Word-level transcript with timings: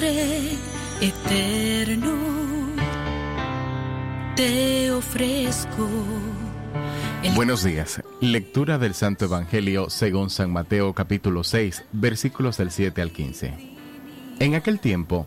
Padre 0.00 0.56
eterno, 1.02 2.14
te 4.34 4.90
ofrezco. 4.92 5.86
Buenos 7.34 7.64
días. 7.64 8.02
Lectura 8.22 8.78
del 8.78 8.94
Santo 8.94 9.26
Evangelio 9.26 9.90
según 9.90 10.30
San 10.30 10.50
Mateo 10.50 10.94
capítulo 10.94 11.44
6, 11.44 11.84
versículos 11.92 12.56
del 12.56 12.70
7 12.70 13.02
al 13.02 13.10
15. 13.10 13.52
En 14.38 14.54
aquel 14.54 14.80
tiempo, 14.80 15.26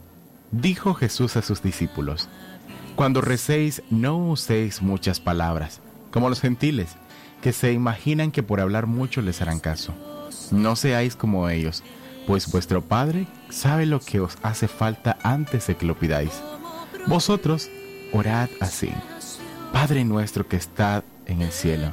dijo 0.50 0.96
Jesús 0.96 1.38
a 1.38 1.44
sus 1.44 1.62
discípulos, 1.62 2.28
Cuando 2.96 3.22
recéis, 3.22 3.84
no 3.92 4.18
uséis 4.18 4.82
muchas 4.82 5.20
palabras, 5.20 5.82
como 6.10 6.30
los 6.30 6.42
gentiles, 6.42 6.96
que 7.44 7.54
se 7.54 7.74
imaginan 7.74 8.32
que 8.32 8.42
por 8.42 8.60
hablar 8.60 8.88
mucho 8.88 9.22
les 9.22 9.40
harán 9.40 9.60
caso. 9.60 9.94
No 10.50 10.76
seáis 10.76 11.16
como 11.16 11.48
ellos, 11.48 11.84
pues 12.26 12.52
vuestro 12.52 12.82
Padre 12.82 13.28
sabe 13.50 13.86
lo 13.86 14.00
que 14.00 14.20
os 14.20 14.38
hace 14.44 14.68
falta 14.68 15.18
antes 15.24 15.68
de 15.68 15.76
que 15.76 15.86
lo 15.86 15.98
pidáis. 15.98 16.42
Vosotros 17.08 17.70
orad 18.14 18.50
así. 18.60 18.92
Padre 19.72 20.06
nuestro 20.06 20.48
que 20.48 20.56
está 20.56 21.04
en 21.26 21.42
el 21.42 21.52
cielo, 21.52 21.92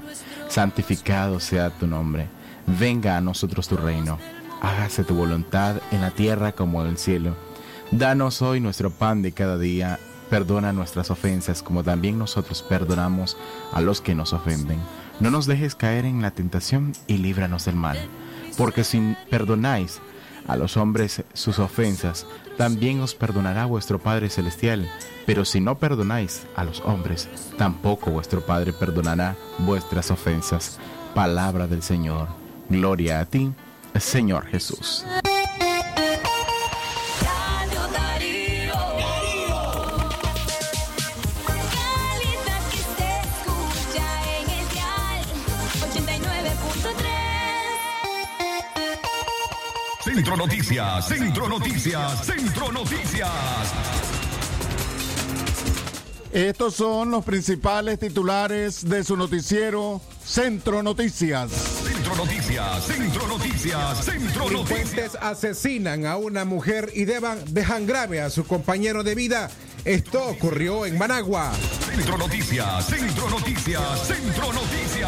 santificado 0.49 1.41
sea 1.41 1.71
tu 1.71 1.87
nombre. 1.87 2.29
Venga 2.67 3.17
a 3.17 3.21
nosotros 3.21 3.69
tu 3.69 3.77
reino. 3.77 4.19
Hágase 4.61 5.05
tu 5.05 5.15
voluntad 5.15 5.77
en 5.91 6.03
la 6.03 6.11
tierra 6.11 6.53
como 6.53 6.83
en 6.83 6.89
el 6.91 6.99
cielo. 6.99 7.37
Danos 7.91 8.43
hoy 8.43 8.61
nuestro 8.61 8.91
pan 8.91 9.23
de 9.23 9.33
cada 9.33 9.59
día. 9.59 9.99
Perdona 10.29 10.73
nuestras 10.73 11.11
ofensas 11.11 11.63
como 11.63 11.83
también 11.83 12.19
nosotros 12.19 12.63
perdonamos 12.63 13.37
a 13.73 13.81
los 13.81 14.01
que 14.01 14.15
nos 14.15 14.33
ofenden. 14.33 14.79
No 15.19 15.31
nos 15.31 15.47
dejes 15.47 15.75
caer 15.75 16.05
en 16.05 16.23
la 16.23 16.31
tentación 16.31 16.93
y 17.09 17.17
líbranos 17.19 17.65
del 17.65 17.75
mal. 17.75 17.99
Porque 18.57 18.85
si 18.85 19.17
perdonáis 19.29 20.01
a 20.47 20.57
los 20.57 20.77
hombres 20.77 21.23
sus 21.33 21.59
ofensas, 21.59 22.27
también 22.57 23.01
os 23.01 23.15
perdonará 23.15 23.67
vuestro 23.67 23.99
Padre 23.99 24.29
Celestial. 24.31 24.91
Pero 25.27 25.45
si 25.45 25.61
no 25.61 25.79
perdonáis 25.79 26.47
a 26.57 26.65
los 26.65 26.81
hombres, 26.81 27.29
tampoco 27.57 28.11
vuestro 28.11 28.41
Padre 28.41 28.73
perdonará 28.73 29.37
vuestras 29.59 30.11
ofensas. 30.11 30.79
Palabra 31.15 31.67
del 31.67 31.83
Señor. 31.83 32.29
Gloria 32.69 33.21
a 33.21 33.27
ti, 33.27 33.53
Señor 33.99 34.47
Jesús. 34.47 35.05
Noticias, 50.71 51.09
Centro 51.09 51.49
Noticias, 51.49 52.27
Centro 52.27 52.71
Noticias. 52.71 53.29
Estos 56.33 56.75
son 56.77 57.11
los 57.11 57.25
principales 57.25 57.99
titulares 57.99 58.89
de 58.89 59.03
su 59.03 59.17
noticiero 59.17 60.01
Centro 60.25 60.81
Noticias. 60.85 61.51
Centro 61.51 62.15
Noticias, 62.15 62.85
Centro 62.87 63.27
Noticias, 63.27 64.05
Centro 64.05 64.49
Noticias. 64.51 65.19
Asesinan 65.21 66.07
a 66.07 66.17
una 66.17 66.45
mujer 66.45 66.93
y 66.95 67.05
deban- 67.05 67.43
dejan 67.47 67.85
grave 67.89 68.21
a 68.21 68.31
su 68.31 68.47
compañero 68.47 69.03
de 69.03 69.17
vida. 69.17 69.51
Esto 69.85 70.25
ocurrió 70.25 70.87
en 70.87 70.97
Managua. 70.99 71.51
Centro 71.93 72.17
Noticias, 72.17 72.87
Centro 72.87 73.29
Noticias, 73.29 74.07
Centro 74.07 74.53
Noticias. 74.53 75.00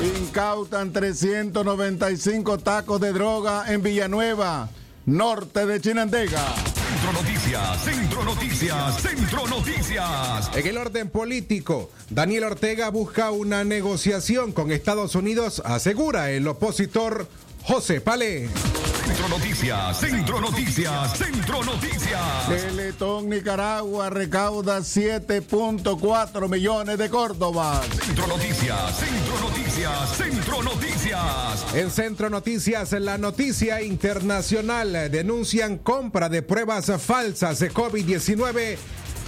Incautan 0.00 0.92
395 0.92 2.58
tacos 2.58 3.00
de 3.00 3.12
droga 3.12 3.64
en 3.66 3.82
Villanueva, 3.82 4.68
norte 5.06 5.66
de 5.66 5.80
Chinandega. 5.80 6.38
Centro 6.38 7.12
Noticias, 7.12 7.84
Centro 7.84 8.24
Noticias, 8.24 9.02
Centro 9.02 9.46
Noticias. 9.48 10.50
En 10.54 10.66
el 10.68 10.78
orden 10.78 11.10
político, 11.10 11.90
Daniel 12.10 12.44
Ortega 12.44 12.90
busca 12.90 13.32
una 13.32 13.64
negociación 13.64 14.52
con 14.52 14.70
Estados 14.70 15.16
Unidos, 15.16 15.62
asegura 15.64 16.30
el 16.30 16.46
opositor 16.46 17.26
José 17.68 18.00
Palé. 18.00 18.48
Centro 19.04 19.28
Noticias, 19.28 20.00
Centro 20.00 20.40
Noticias, 20.40 21.18
Centro 21.18 21.62
Noticias. 21.62 22.48
Teletón 22.48 23.28
Nicaragua 23.28 24.08
recauda 24.08 24.78
7.4 24.78 26.48
millones 26.48 26.96
de 26.96 27.10
Córdobas. 27.10 27.86
Centro 27.88 28.26
Noticias, 28.26 28.98
Centro 28.98 29.40
Noticias, 29.40 30.16
Centro 30.16 30.62
Noticias. 30.62 31.74
En 31.74 31.90
Centro 31.90 32.30
Noticias, 32.30 32.92
la 32.92 33.18
noticia 33.18 33.82
internacional 33.82 35.10
denuncian 35.10 35.76
compra 35.76 36.30
de 36.30 36.40
pruebas 36.40 36.90
falsas 37.02 37.58
de 37.58 37.70
COVID-19 37.70 38.78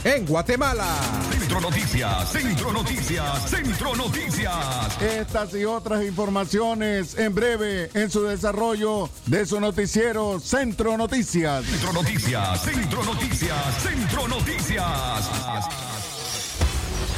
en 0.04 0.26
Guatemala. 0.26 0.86
Centro 1.30 1.60
Noticias, 1.60 2.32
Centro 2.32 2.72
Noticias, 2.72 3.50
Centro 3.50 3.96
Noticias. 3.96 5.02
Estas 5.02 5.54
y 5.54 5.64
otras 5.64 6.04
informaciones 6.04 7.18
en 7.18 7.34
breve 7.34 7.90
en 7.94 8.10
su 8.10 8.22
desarrollo 8.22 9.08
de 9.26 9.46
su 9.46 9.60
noticiero 9.60 10.40
Centro 10.40 10.96
Noticias. 10.96 11.64
Centro 11.64 11.92
Noticias, 11.92 12.62
Centro 12.62 13.04
Noticias, 13.04 13.82
Centro 13.82 14.28
Noticias. 14.28 15.28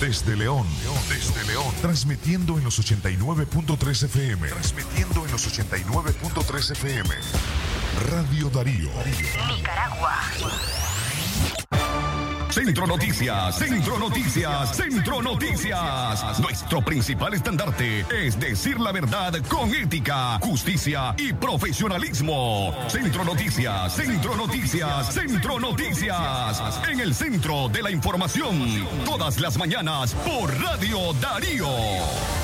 Desde 0.00 0.36
León, 0.36 0.66
desde 1.08 1.44
León, 1.44 1.72
transmitiendo 1.80 2.58
en 2.58 2.64
los 2.64 2.80
89.3 2.80 4.04
FM, 4.04 4.48
transmitiendo 4.48 5.24
en 5.24 5.30
los 5.30 5.46
89.3 5.46 6.72
FM. 6.72 7.14
Radio 8.10 8.50
Darío. 8.50 8.90
Centro 12.52 12.86
Noticias, 12.86 13.56
Centro 13.56 13.98
Noticias, 13.98 14.76
Centro 14.76 15.22
Noticias. 15.22 16.38
Nuestro 16.38 16.82
principal 16.82 17.32
estandarte 17.32 18.04
es 18.10 18.38
decir 18.38 18.78
la 18.78 18.92
verdad 18.92 19.32
con 19.48 19.74
ética, 19.74 20.38
justicia 20.38 21.14
y 21.16 21.32
profesionalismo. 21.32 22.74
Centro 22.88 23.24
Noticias, 23.24 23.94
Centro 23.94 24.36
Noticias, 24.36 25.14
Centro 25.14 25.58
Noticias. 25.58 26.80
En 26.90 27.00
el 27.00 27.14
centro 27.14 27.70
de 27.70 27.82
la 27.82 27.90
información, 27.90 28.86
todas 29.06 29.40
las 29.40 29.56
mañanas 29.56 30.14
por 30.14 30.54
Radio 30.60 31.14
Darío. 31.14 32.41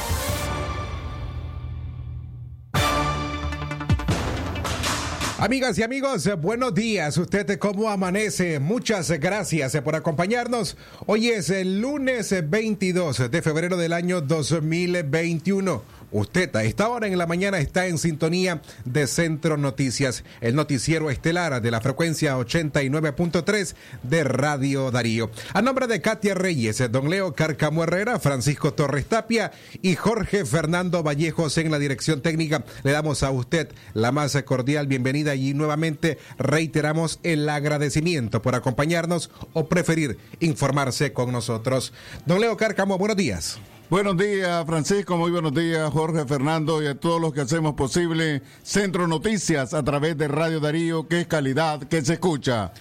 Amigas 5.41 5.78
y 5.78 5.84
amigos, 5.84 6.26
eh, 6.26 6.34
buenos 6.34 6.75
días. 6.75 7.16
¿Usted 7.16 7.60
cómo 7.60 7.88
amanece? 7.91 8.59
Muchas 8.59 9.09
gracias 9.21 9.72
eh, 9.76 9.82
por 9.82 9.94
acompañarnos. 9.94 10.76
Hoy 11.06 11.28
es 11.28 11.49
el 11.50 11.81
lunes 11.81 12.32
eh, 12.32 12.43
22 12.43 13.31
de 13.31 13.41
febrero 13.41 13.76
del 13.76 13.93
año 13.93 14.21
2021. 14.21 15.99
Usted 16.10 16.56
a 16.56 16.65
esta 16.65 16.88
hora 16.88 17.06
en 17.06 17.19
la 17.19 17.26
mañana 17.26 17.59
está 17.59 17.87
en 17.87 17.99
sintonía 17.99 18.62
de 18.87 19.06
Centro 19.06 19.59
Noticias, 19.59 20.25
el 20.41 20.54
noticiero 20.54 21.10
estelar 21.10 21.60
de 21.60 21.70
la 21.70 21.82
frecuencia 21.82 22.38
89.3 22.38 23.75
de 24.03 24.25
Radio 24.25 24.91
Darío. 24.91 25.31
A 25.53 25.60
nombre 25.60 25.87
de 25.87 26.00
Katia 26.00 26.34
Reyes, 26.34 26.82
don 26.91 27.10
Leo 27.10 27.34
Carcamo 27.34 27.82
Herrera, 27.82 28.19
Francisco 28.19 28.72
Torres 28.72 29.05
Tapia 29.05 29.53
y 29.82 29.97
Jorge 29.97 30.47
Fernando 30.47 31.03
Vallejos 31.03 31.59
en 31.59 31.70
la 31.70 31.78
dirección 31.78 32.22
técnica, 32.22 32.65
le 32.84 32.93
damos 32.93 33.22
a 33.22 33.31
usted 33.31 33.69
la 33.93 34.10
más 34.10 34.34
cordial 34.44 34.87
bienvenida 34.87 35.28
y 35.34 35.55
nuevamente 35.55 36.19
reiteramos 36.39 37.21
el 37.22 37.49
agradecimiento 37.49 38.43
por 38.43 38.55
acompañarnos 38.55 39.31
o 39.53 39.69
preferir 39.69 40.19
informarse 40.41 41.12
con 41.12 41.33
nosotros. 41.33 41.93
Don 42.27 42.41
Leo 42.41 42.56
Carcamo, 42.56 42.99
buenos 42.99 43.16
días. 43.16 43.59
Buenos 43.91 44.19
días, 44.19 44.67
Francisco. 44.67 45.17
Muy 45.17 45.31
buenos 45.31 45.55
días, 45.55 45.91
Jorge 45.91 46.27
Fernando, 46.27 46.83
y 46.83 46.87
a 46.87 46.94
todos 46.94 47.20
los 47.20 47.32
que 47.32 47.41
hacemos 47.41 47.75
posible 47.75 48.43
Centro 48.62 49.08
Noticias 49.08 49.73
a 49.73 49.82
través 49.82 50.19
de 50.19 50.29
Radio 50.29 50.61
Darío, 50.61 51.08
que 51.08 51.23
es 51.23 51.26
calidad, 51.26 51.81
que 51.85 52.05
se 52.05 52.14
escucha. 52.14 52.73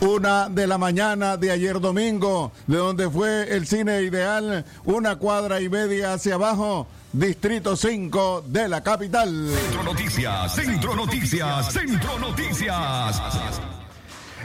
una 0.00 0.48
de 0.48 0.66
la 0.66 0.78
mañana 0.78 1.36
de 1.36 1.50
ayer 1.50 1.80
domingo, 1.80 2.52
de 2.66 2.76
donde 2.76 3.10
fue 3.10 3.54
el 3.54 3.66
cine 3.66 4.02
ideal, 4.02 4.64
una 4.84 5.16
cuadra 5.16 5.60
y 5.60 5.68
media 5.68 6.12
hacia 6.12 6.34
abajo, 6.34 6.86
Distrito 7.12 7.74
5 7.74 8.44
de 8.46 8.68
la 8.68 8.82
capital. 8.82 9.50
Centro 9.60 9.82
Noticias, 9.82 10.54
Centro 10.54 10.94
Noticias, 10.94 11.72
Centro 11.72 12.18
Noticias. 12.18 13.20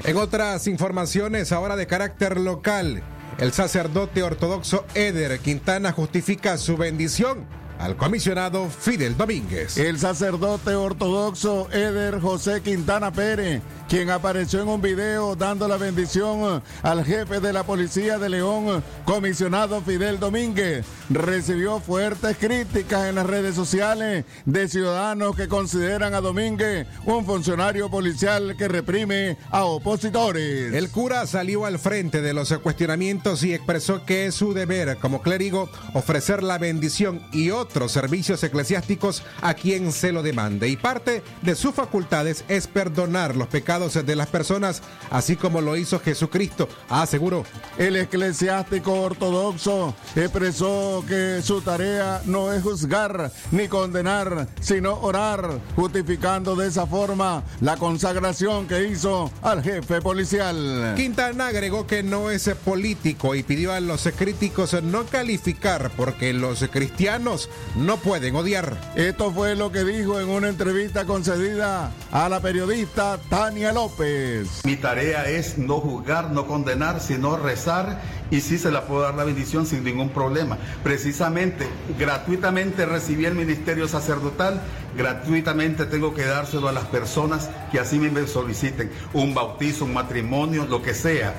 En 0.03 0.17
otras 0.17 0.65
informaciones 0.67 1.51
ahora 1.51 1.75
de 1.75 1.85
carácter 1.85 2.39
local, 2.39 3.03
el 3.37 3.53
sacerdote 3.53 4.23
ortodoxo 4.23 4.85
Eder 4.95 5.39
Quintana 5.39 5.91
justifica 5.91 6.57
su 6.57 6.77
bendición 6.77 7.45
al 7.83 7.97
comisionado 7.97 8.69
Fidel 8.69 9.17
Domínguez. 9.17 9.77
El 9.77 9.99
sacerdote 9.99 10.73
ortodoxo 10.73 11.67
Eder 11.71 12.21
José 12.21 12.61
Quintana 12.61 13.11
Pérez, 13.11 13.61
quien 13.93 14.09
apareció 14.09 14.59
en 14.59 14.69
un 14.69 14.81
video 14.81 15.35
dando 15.35 15.67
la 15.67 15.77
bendición 15.77 16.63
al 16.81 17.05
jefe 17.05 17.39
de 17.39 17.53
la 17.53 17.61
policía 17.61 18.17
de 18.17 18.27
León, 18.27 18.83
comisionado 19.05 19.81
Fidel 19.81 20.19
Domínguez, 20.19 20.83
recibió 21.11 21.79
fuertes 21.79 22.37
críticas 22.37 23.05
en 23.07 23.13
las 23.13 23.27
redes 23.27 23.53
sociales 23.53 24.25
de 24.45 24.67
ciudadanos 24.67 25.35
que 25.35 25.47
consideran 25.47 26.15
a 26.15 26.21
Domínguez 26.21 26.87
un 27.05 27.23
funcionario 27.23 27.91
policial 27.91 28.55
que 28.57 28.67
reprime 28.67 29.37
a 29.51 29.65
opositores. 29.65 30.73
El 30.73 30.89
cura 30.89 31.27
salió 31.27 31.67
al 31.67 31.77
frente 31.77 32.23
de 32.23 32.33
los 32.33 32.51
cuestionamientos 32.63 33.43
y 33.43 33.53
expresó 33.53 34.05
que 34.05 34.25
es 34.25 34.33
su 34.33 34.55
deber 34.55 34.97
como 34.97 35.21
clérigo 35.21 35.69
ofrecer 35.93 36.41
la 36.41 36.57
bendición 36.57 37.21
y 37.31 37.51
otros 37.51 37.91
servicios 37.91 38.43
eclesiásticos 38.43 39.21
a 39.43 39.53
quien 39.53 39.91
se 39.91 40.11
lo 40.11 40.23
demande. 40.23 40.67
Y 40.67 40.77
parte 40.77 41.21
de 41.43 41.53
sus 41.53 41.75
facultades 41.75 42.43
es 42.47 42.65
perdonar 42.65 43.35
los 43.35 43.49
pecados 43.49 43.82
de 43.91 44.15
las 44.15 44.27
personas, 44.27 44.81
así 45.11 45.35
como 45.35 45.59
lo 45.59 45.75
hizo 45.75 45.99
Jesucristo, 45.99 46.69
aseguró. 46.89 47.43
El 47.77 47.97
eclesiástico 47.97 48.93
ortodoxo 48.93 49.93
expresó 50.15 51.03
que 51.05 51.41
su 51.43 51.61
tarea 51.61 52.21
no 52.25 52.53
es 52.53 52.63
juzgar 52.63 53.29
ni 53.51 53.67
condenar, 53.67 54.47
sino 54.61 54.99
orar, 55.01 55.59
justificando 55.75 56.55
de 56.55 56.67
esa 56.67 56.87
forma 56.87 57.43
la 57.59 57.75
consagración 57.75 58.67
que 58.67 58.87
hizo 58.87 59.29
al 59.41 59.61
jefe 59.61 60.01
policial. 60.01 60.93
Quintana 60.95 61.47
agregó 61.47 61.85
que 61.85 62.03
no 62.03 62.29
es 62.29 62.49
político 62.63 63.35
y 63.35 63.43
pidió 63.43 63.73
a 63.73 63.81
los 63.81 64.07
críticos 64.17 64.81
no 64.81 65.05
calificar 65.05 65.91
porque 65.97 66.31
los 66.33 66.63
cristianos 66.71 67.49
no 67.75 67.97
pueden 67.97 68.35
odiar. 68.35 68.77
Esto 68.95 69.31
fue 69.31 69.55
lo 69.55 69.71
que 69.73 69.83
dijo 69.83 70.21
en 70.21 70.29
una 70.29 70.47
entrevista 70.47 71.05
concedida 71.05 71.91
a 72.11 72.29
la 72.29 72.39
periodista 72.39 73.19
Tania 73.29 73.72
López. 73.73 74.61
Mi 74.65 74.75
tarea 74.75 75.29
es 75.29 75.57
no 75.57 75.79
juzgar, 75.79 76.31
no 76.31 76.47
condenar, 76.47 76.99
sino 76.99 77.37
rezar 77.37 78.01
y 78.31 78.41
sí 78.41 78.57
se 78.57 78.71
la 78.71 78.85
puedo 78.85 79.01
dar 79.01 79.15
la 79.15 79.23
bendición 79.23 79.65
sin 79.65 79.83
ningún 79.83 80.09
problema. 80.09 80.57
Precisamente, 80.83 81.67
gratuitamente 81.97 82.85
recibí 82.85 83.25
el 83.25 83.35
ministerio 83.35 83.87
sacerdotal, 83.87 84.61
gratuitamente 84.95 85.85
tengo 85.85 86.13
que 86.13 86.25
dárselo 86.25 86.67
a 86.67 86.71
las 86.71 86.85
personas 86.85 87.49
que 87.71 87.79
así 87.79 87.99
me 87.99 88.25
soliciten, 88.27 88.91
un 89.13 89.33
bautizo, 89.33 89.85
un 89.85 89.93
matrimonio, 89.93 90.65
lo 90.65 90.81
que 90.81 90.93
sea. 90.93 91.33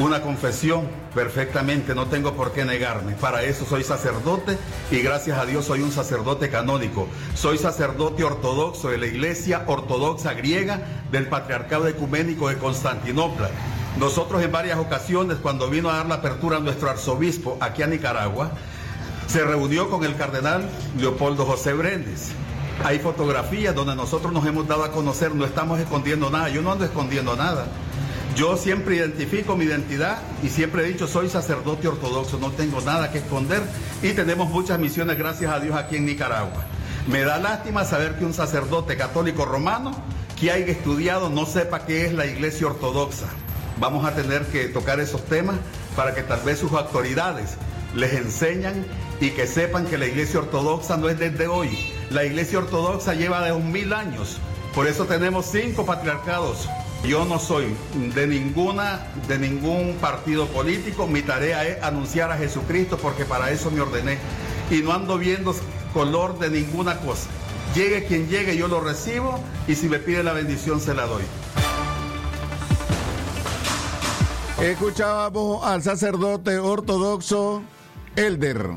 Una 0.00 0.22
confesión, 0.22 0.88
perfectamente, 1.14 1.94
no 1.94 2.06
tengo 2.06 2.32
por 2.32 2.52
qué 2.52 2.64
negarme. 2.64 3.12
Para 3.16 3.42
eso 3.42 3.66
soy 3.66 3.84
sacerdote 3.84 4.56
y 4.90 5.00
gracias 5.02 5.38
a 5.38 5.44
Dios 5.44 5.66
soy 5.66 5.82
un 5.82 5.92
sacerdote 5.92 6.48
canónico. 6.48 7.06
Soy 7.34 7.58
sacerdote 7.58 8.24
ortodoxo 8.24 8.88
de 8.88 8.96
la 8.96 9.04
Iglesia 9.04 9.64
Ortodoxa 9.66 10.32
Griega 10.32 10.80
del 11.12 11.26
Patriarcado 11.26 11.86
Ecuménico 11.86 12.48
de 12.48 12.56
Constantinopla. 12.56 13.50
Nosotros 13.98 14.42
en 14.42 14.50
varias 14.50 14.78
ocasiones, 14.78 15.36
cuando 15.36 15.68
vino 15.68 15.90
a 15.90 15.96
dar 15.96 16.06
la 16.06 16.14
apertura 16.14 16.56
a 16.56 16.60
nuestro 16.60 16.88
arzobispo 16.88 17.58
aquí 17.60 17.82
a 17.82 17.86
Nicaragua, 17.86 18.52
se 19.26 19.44
reunió 19.44 19.90
con 19.90 20.04
el 20.04 20.16
cardenal 20.16 20.66
Leopoldo 20.98 21.44
José 21.44 21.74
Brendes. 21.74 22.30
Hay 22.84 23.00
fotografías 23.00 23.74
donde 23.74 23.94
nosotros 23.96 24.32
nos 24.32 24.46
hemos 24.46 24.66
dado 24.66 24.82
a 24.82 24.92
conocer, 24.92 25.34
no 25.34 25.44
estamos 25.44 25.78
escondiendo 25.78 26.30
nada, 26.30 26.48
yo 26.48 26.62
no 26.62 26.72
ando 26.72 26.86
escondiendo 26.86 27.36
nada. 27.36 27.66
Yo 28.36 28.56
siempre 28.56 28.96
identifico 28.96 29.56
mi 29.56 29.64
identidad 29.64 30.18
y 30.42 30.48
siempre 30.48 30.84
he 30.84 30.88
dicho 30.88 31.06
soy 31.06 31.28
sacerdote 31.28 31.88
ortodoxo, 31.88 32.38
no 32.38 32.50
tengo 32.52 32.80
nada 32.80 33.10
que 33.10 33.18
esconder 33.18 33.60
y 34.02 34.12
tenemos 34.12 34.48
muchas 34.48 34.78
misiones, 34.78 35.18
gracias 35.18 35.52
a 35.52 35.60
Dios, 35.60 35.76
aquí 35.76 35.96
en 35.96 36.06
Nicaragua. 36.06 36.64
Me 37.08 37.22
da 37.22 37.38
lástima 37.38 37.84
saber 37.84 38.18
que 38.18 38.24
un 38.24 38.32
sacerdote 38.32 38.96
católico 38.96 39.44
romano 39.44 39.92
que 40.38 40.50
haya 40.50 40.66
estudiado 40.66 41.28
no 41.28 41.44
sepa 41.44 41.84
qué 41.84 42.06
es 42.06 42.12
la 42.14 42.24
iglesia 42.24 42.68
ortodoxa. 42.68 43.26
Vamos 43.78 44.04
a 44.04 44.14
tener 44.14 44.46
que 44.46 44.68
tocar 44.68 45.00
esos 45.00 45.24
temas 45.24 45.56
para 45.96 46.14
que 46.14 46.22
tal 46.22 46.40
vez 46.40 46.58
sus 46.58 46.72
autoridades 46.72 47.56
les 47.94 48.14
enseñan 48.14 48.86
y 49.20 49.30
que 49.30 49.46
sepan 49.46 49.86
que 49.86 49.98
la 49.98 50.06
iglesia 50.06 50.40
ortodoxa 50.40 50.96
no 50.96 51.08
es 51.08 51.18
desde 51.18 51.46
hoy. 51.46 51.70
La 52.10 52.24
iglesia 52.24 52.58
ortodoxa 52.58 53.14
lleva 53.14 53.44
de 53.44 53.52
un 53.52 53.72
mil 53.72 53.92
años. 53.92 54.38
Por 54.74 54.86
eso 54.86 55.04
tenemos 55.04 55.46
cinco 55.46 55.84
patriarcados. 55.84 56.68
Yo 57.04 57.24
no 57.24 57.38
soy 57.38 57.74
de 58.14 58.26
ninguna, 58.26 59.06
de 59.26 59.38
ningún 59.38 59.96
partido 60.00 60.46
político. 60.46 61.06
Mi 61.06 61.22
tarea 61.22 61.66
es 61.66 61.82
anunciar 61.82 62.30
a 62.30 62.36
Jesucristo 62.36 62.98
porque 62.98 63.24
para 63.24 63.50
eso 63.50 63.70
me 63.70 63.80
ordené. 63.80 64.18
Y 64.70 64.82
no 64.82 64.92
ando 64.92 65.16
viendo 65.16 65.54
color 65.94 66.38
de 66.38 66.50
ninguna 66.50 66.98
cosa. 66.98 67.28
Llegue 67.74 68.04
quien 68.04 68.28
llegue, 68.28 68.56
yo 68.56 68.68
lo 68.68 68.80
recibo 68.80 69.42
y 69.66 69.74
si 69.74 69.88
me 69.88 69.98
pide 69.98 70.22
la 70.22 70.32
bendición 70.32 70.80
se 70.80 70.94
la 70.94 71.06
doy. 71.06 71.22
Escuchábamos 74.60 75.64
al 75.64 75.82
sacerdote 75.82 76.58
ortodoxo 76.58 77.62
Elder. 78.14 78.70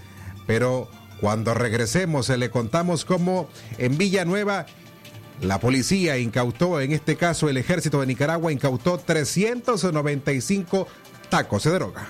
pero 0.45 0.89
Cuando 1.19 1.53
regresemos, 1.53 2.29
eh, 2.29 2.37
le 2.37 2.49
contamos 2.49 3.05
cómo 3.05 3.49
en 3.77 3.97
Villanueva 3.97 4.65
la 5.41 5.59
policía 5.59 6.17
incautó, 6.17 6.81
en 6.81 6.91
este 6.91 7.15
caso 7.15 7.49
el 7.49 7.57
ejército 7.57 8.01
de 8.01 8.07
Nicaragua 8.07 8.51
incautó 8.51 8.97
395 8.97 10.87
tacos 11.29 11.63
de 11.63 11.71
droga. 11.71 12.07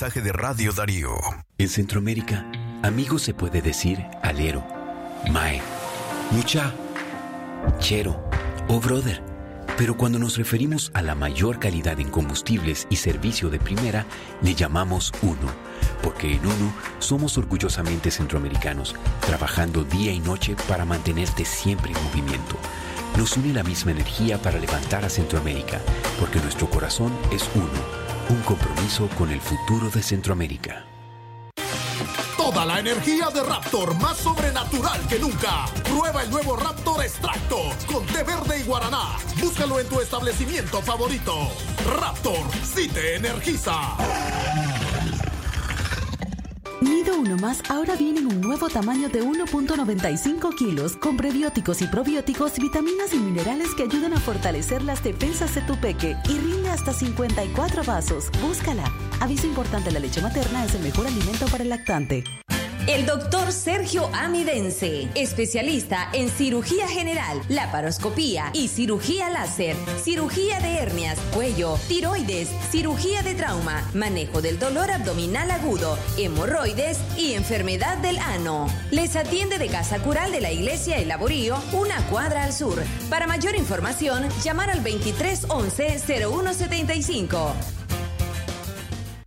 Mensaje 0.00 0.22
de 0.22 0.32
Radio 0.32 0.72
Darío. 0.72 1.10
En 1.58 1.68
Centroamérica, 1.68 2.50
amigo 2.82 3.18
se 3.18 3.34
puede 3.34 3.60
decir 3.60 4.02
alero, 4.22 4.66
mae, 5.30 5.60
mucha, 6.30 6.72
chero 7.80 8.18
o 8.66 8.80
brother. 8.80 9.22
Pero 9.76 9.98
cuando 9.98 10.18
nos 10.18 10.38
referimos 10.38 10.90
a 10.94 11.02
la 11.02 11.14
mayor 11.14 11.58
calidad 11.58 12.00
en 12.00 12.08
combustibles 12.08 12.86
y 12.88 12.96
servicio 12.96 13.50
de 13.50 13.58
primera, 13.58 14.06
le 14.40 14.54
llamamos 14.54 15.12
uno. 15.20 15.52
Porque 16.02 16.32
en 16.32 16.46
uno 16.46 16.72
somos 16.98 17.36
orgullosamente 17.36 18.10
centroamericanos, 18.10 18.94
trabajando 19.26 19.84
día 19.84 20.12
y 20.12 20.20
noche 20.20 20.56
para 20.66 20.86
mantenerte 20.86 21.44
siempre 21.44 21.92
en 21.92 22.02
movimiento. 22.04 22.56
Nos 23.18 23.36
une 23.36 23.52
la 23.52 23.64
misma 23.64 23.90
energía 23.90 24.40
para 24.40 24.58
levantar 24.58 25.04
a 25.04 25.10
Centroamérica, 25.10 25.78
porque 26.18 26.40
nuestro 26.40 26.70
corazón 26.70 27.12
es 27.30 27.50
uno, 27.54 28.09
un 28.30 28.40
compromiso 28.42 29.08
con 29.18 29.30
el 29.30 29.40
futuro 29.40 29.90
de 29.90 30.02
Centroamérica. 30.02 30.84
Toda 32.36 32.64
la 32.64 32.78
energía 32.78 33.28
de 33.30 33.42
Raptor 33.42 33.94
más 34.00 34.18
sobrenatural 34.18 35.00
que 35.08 35.18
nunca. 35.18 35.66
Prueba 35.82 36.22
el 36.22 36.30
nuevo 36.30 36.56
Raptor 36.56 37.04
Extracto 37.04 37.70
con 37.92 38.06
té 38.06 38.22
verde 38.22 38.60
y 38.60 38.62
guaraná. 38.62 39.16
Búscalo 39.40 39.80
en 39.80 39.88
tu 39.88 40.00
establecimiento 40.00 40.80
favorito. 40.80 41.34
Raptor, 41.98 42.46
sí 42.62 42.88
te 42.88 43.16
energiza. 43.16 43.96
Nido 46.80 47.18
Uno 47.18 47.36
Más 47.36 47.62
ahora 47.68 47.94
viene 47.94 48.20
en 48.20 48.26
un 48.26 48.40
nuevo 48.40 48.68
tamaño 48.68 49.10
de 49.10 49.22
1.95 49.22 50.54
kilos 50.56 50.96
con 50.96 51.16
prebióticos 51.16 51.82
y 51.82 51.86
probióticos, 51.86 52.58
vitaminas 52.58 53.12
y 53.12 53.18
minerales 53.18 53.74
que 53.74 53.82
ayudan 53.82 54.14
a 54.14 54.20
fortalecer 54.20 54.82
las 54.82 55.04
defensas 55.04 55.54
de 55.54 55.60
tu 55.62 55.76
peque 55.76 56.16
y 56.28 56.38
rinde 56.38 56.70
hasta 56.70 56.94
54 56.94 57.84
vasos. 57.84 58.30
Búscala. 58.40 58.90
Aviso 59.20 59.46
importante, 59.46 59.90
la 59.90 60.00
leche 60.00 60.22
materna 60.22 60.64
es 60.64 60.74
el 60.74 60.82
mejor 60.82 61.06
alimento 61.06 61.46
para 61.46 61.64
el 61.64 61.68
lactante. 61.68 62.24
El 62.86 63.04
doctor 63.04 63.52
Sergio 63.52 64.08
Amidense, 64.14 65.10
especialista 65.14 66.08
en 66.12 66.30
cirugía 66.30 66.88
general, 66.88 67.42
laparoscopía 67.48 68.50
y 68.54 68.68
cirugía 68.68 69.28
láser, 69.28 69.76
cirugía 70.02 70.60
de 70.60 70.76
hernias, 70.76 71.18
cuello, 71.34 71.78
tiroides, 71.88 72.48
cirugía 72.70 73.22
de 73.22 73.34
trauma, 73.34 73.86
manejo 73.94 74.40
del 74.40 74.58
dolor 74.58 74.90
abdominal 74.90 75.50
agudo, 75.50 75.98
hemorroides 76.16 76.98
y 77.18 77.34
enfermedad 77.34 77.98
del 77.98 78.16
ano. 78.18 78.66
Les 78.90 79.14
atiende 79.14 79.58
de 79.58 79.68
Casa 79.68 79.98
Cural 79.98 80.32
de 80.32 80.40
la 80.40 80.50
Iglesia 80.50 80.96
El 80.96 81.08
Laborío, 81.08 81.58
una 81.72 81.98
cuadra 82.08 82.44
al 82.44 82.54
sur. 82.54 82.82
Para 83.10 83.26
mayor 83.26 83.56
información, 83.56 84.26
llamar 84.42 84.70
al 84.70 84.82
2311-0175. 84.82 87.79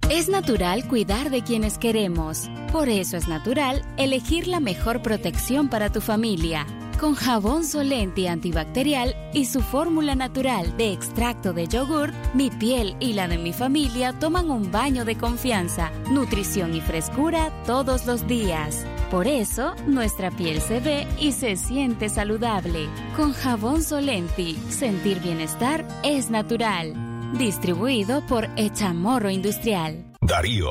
Es 0.09 0.27
natural 0.27 0.87
cuidar 0.87 1.29
de 1.29 1.43
quienes 1.43 1.77
queremos. 1.77 2.49
Por 2.71 2.89
eso 2.89 3.17
es 3.17 3.27
natural 3.27 3.83
elegir 3.97 4.47
la 4.47 4.59
mejor 4.59 5.01
protección 5.01 5.69
para 5.69 5.91
tu 5.91 6.01
familia. 6.01 6.67
Con 6.99 7.15
jabón 7.15 7.65
Solenti 7.65 8.27
antibacterial 8.27 9.15
y 9.33 9.45
su 9.45 9.61
fórmula 9.61 10.15
natural 10.15 10.77
de 10.77 10.93
extracto 10.93 11.53
de 11.53 11.67
yogur, 11.67 12.11
mi 12.33 12.49
piel 12.49 12.95
y 12.99 13.13
la 13.13 13.27
de 13.27 13.37
mi 13.37 13.53
familia 13.53 14.13
toman 14.13 14.51
un 14.51 14.71
baño 14.71 15.03
de 15.03 15.17
confianza, 15.17 15.91
nutrición 16.11 16.75
y 16.75 16.81
frescura 16.81 17.51
todos 17.65 18.05
los 18.05 18.27
días. 18.27 18.85
Por 19.09 19.27
eso, 19.27 19.73
nuestra 19.87 20.31
piel 20.31 20.61
se 20.61 20.79
ve 20.79 21.07
y 21.19 21.31
se 21.31 21.55
siente 21.55 22.09
saludable. 22.09 22.87
Con 23.15 23.33
jabón 23.33 23.81
Solenti, 23.81 24.57
sentir 24.69 25.19
bienestar 25.19 25.85
es 26.03 26.29
natural. 26.29 27.12
Distribuido 27.37 28.21
por 28.27 28.47
Echamorro 28.55 29.29
Industrial. 29.29 30.05
Darío. 30.21 30.69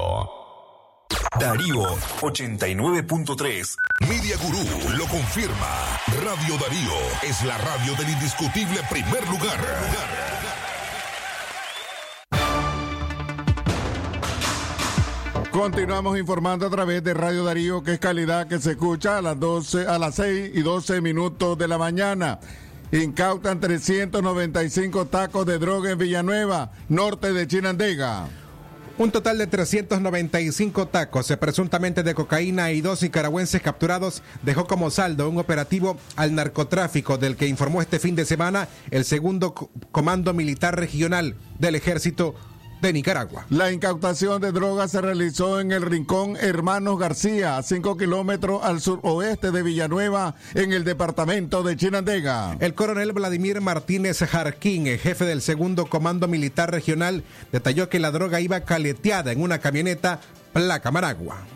Darío 1.40 1.82
89.3. 2.20 3.74
Media 4.08 4.36
Gurú 4.36 4.96
lo 4.96 5.04
confirma. 5.06 5.98
Radio 6.24 6.56
Darío 6.58 6.92
es 7.22 7.44
la 7.44 7.58
radio 7.58 7.94
del 7.96 8.10
indiscutible 8.10 8.80
primer 8.88 9.28
lugar. 9.28 9.58
Continuamos 15.50 16.16
informando 16.16 16.66
a 16.66 16.70
través 16.70 17.02
de 17.02 17.12
Radio 17.12 17.44
Darío, 17.44 17.82
que 17.82 17.94
es 17.94 17.98
calidad 17.98 18.46
que 18.46 18.58
se 18.58 18.70
escucha 18.70 19.18
a 19.18 19.22
las 19.22 19.38
12, 19.38 19.86
a 19.86 19.98
las 19.98 20.14
6 20.14 20.52
y 20.54 20.62
12 20.62 21.00
minutos 21.00 21.58
de 21.58 21.68
la 21.68 21.76
mañana. 21.76 22.38
Incautan 22.92 23.58
395 23.58 25.06
tacos 25.06 25.46
de 25.46 25.58
droga 25.58 25.92
en 25.92 25.98
Villanueva, 25.98 26.72
norte 26.90 27.32
de 27.32 27.46
Chinandega. 27.46 28.26
Un 28.98 29.10
total 29.10 29.38
de 29.38 29.46
395 29.46 30.88
tacos, 30.88 31.30
eh, 31.30 31.38
presuntamente 31.38 32.02
de 32.02 32.14
cocaína 32.14 32.70
y 32.72 32.82
dos 32.82 33.02
nicaragüenses 33.02 33.62
capturados, 33.62 34.22
dejó 34.42 34.66
como 34.66 34.90
saldo 34.90 35.30
un 35.30 35.38
operativo 35.38 35.96
al 36.16 36.34
narcotráfico 36.34 37.16
del 37.16 37.36
que 37.36 37.46
informó 37.48 37.80
este 37.80 37.98
fin 37.98 38.14
de 38.14 38.26
semana 38.26 38.68
el 38.90 39.06
segundo 39.06 39.54
co- 39.54 39.70
Comando 39.90 40.34
Militar 40.34 40.78
Regional 40.78 41.36
del 41.58 41.74
Ejército 41.76 42.34
de 42.82 42.92
Nicaragua. 42.92 43.46
La 43.48 43.70
incautación 43.70 44.42
de 44.42 44.50
drogas 44.50 44.90
se 44.90 45.00
realizó 45.00 45.60
en 45.60 45.70
el 45.70 45.82
rincón 45.82 46.36
Hermanos 46.36 46.98
García, 46.98 47.56
a 47.56 47.62
5 47.62 47.96
kilómetros 47.96 48.62
al 48.62 48.80
suroeste 48.80 49.52
de 49.52 49.62
Villanueva, 49.62 50.34
en 50.54 50.72
el 50.72 50.82
departamento 50.82 51.62
de 51.62 51.76
Chinandega. 51.76 52.56
El 52.58 52.74
coronel 52.74 53.12
Vladimir 53.12 53.60
Martínez 53.60 54.18
Jarquín, 54.18 54.86
jefe 54.98 55.24
del 55.24 55.42
segundo 55.42 55.86
Comando 55.86 56.26
Militar 56.26 56.72
Regional, 56.72 57.22
detalló 57.52 57.88
que 57.88 58.00
la 58.00 58.10
droga 58.10 58.40
iba 58.40 58.60
caleteada 58.62 59.30
en 59.30 59.40
una 59.40 59.60
camioneta 59.60 60.20
placa 60.52 60.90
Maragua. 60.90 61.46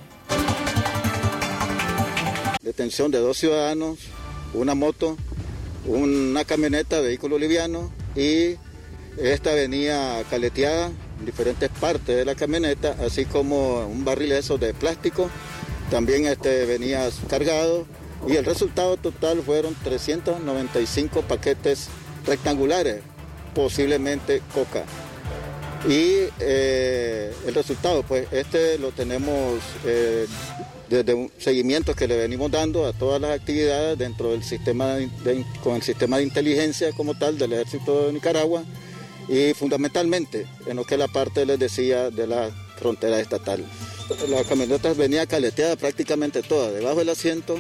Detención 2.63 3.11
de 3.11 3.19
dos 3.19 3.37
ciudadanos, 3.37 3.99
una 4.55 4.77
moto, 4.77 5.17
una 5.87 6.45
camioneta, 6.45 7.01
vehículo 7.01 7.37
liviano 7.37 7.91
y 8.15 8.55
esta 9.19 9.55
venía 9.55 10.23
caleteada 10.31 10.93
en 11.19 11.27
diferentes 11.27 11.69
partes 11.71 12.17
de 12.17 12.25
la 12.25 12.35
camioneta, 12.35 12.97
así 13.05 13.25
como 13.25 13.87
un 13.87 14.05
barril 14.05 14.33
eso 14.33 14.59
de 14.59 14.75
plástico, 14.75 15.31
también 15.91 16.27
este 16.27 16.67
venía 16.67 17.09
cargado 17.29 17.87
y 18.27 18.37
el 18.37 18.45
resultado 18.45 18.97
total 18.97 19.43
fueron 19.43 19.75
395 19.85 21.23
paquetes 21.23 21.89
rectangulares, 22.27 23.01
posiblemente 23.55 24.43
coca. 24.53 24.85
Y 25.89 26.29
eh, 26.41 27.33
el 27.47 27.55
resultado, 27.55 28.03
pues 28.03 28.27
este 28.33 28.79
lo 28.79 28.91
tenemos 28.91 29.61
eh, 29.85 30.27
desde 30.89 31.15
un 31.15 31.31
seguimiento 31.39 31.95
que 31.95 32.09
le 32.09 32.17
venimos 32.17 32.51
dando 32.51 32.87
a 32.87 32.93
todas 32.93 33.21
las 33.21 33.39
actividades 33.39 33.97
dentro 33.97 34.33
del 34.33 34.43
sistema 34.43 34.97
con 35.63 35.77
el 35.77 35.83
sistema 35.83 36.19
de 36.19 36.25
inteligencia 36.25 36.93
como 36.93 37.17
tal 37.17 37.39
del 37.39 37.53
ejército 37.53 38.07
de 38.07 38.13
Nicaragua 38.13 38.65
y 39.29 39.53
fundamentalmente 39.55 40.47
en 40.67 40.77
lo 40.77 40.85
que 40.85 40.95
es 40.95 40.99
la 40.99 41.09
parte 41.09 41.45
les 41.47 41.59
decía 41.59 42.11
de 42.11 42.27
la 42.27 42.51
frontera 42.79 43.19
estatal. 43.21 43.65
La 44.29 44.45
camioneta 44.45 44.93
venía 44.93 45.27
caleteada 45.27 45.77
prácticamente 45.77 46.43
toda, 46.43 46.71
debajo 46.71 46.99
del 47.01 47.09
asiento, 47.09 47.59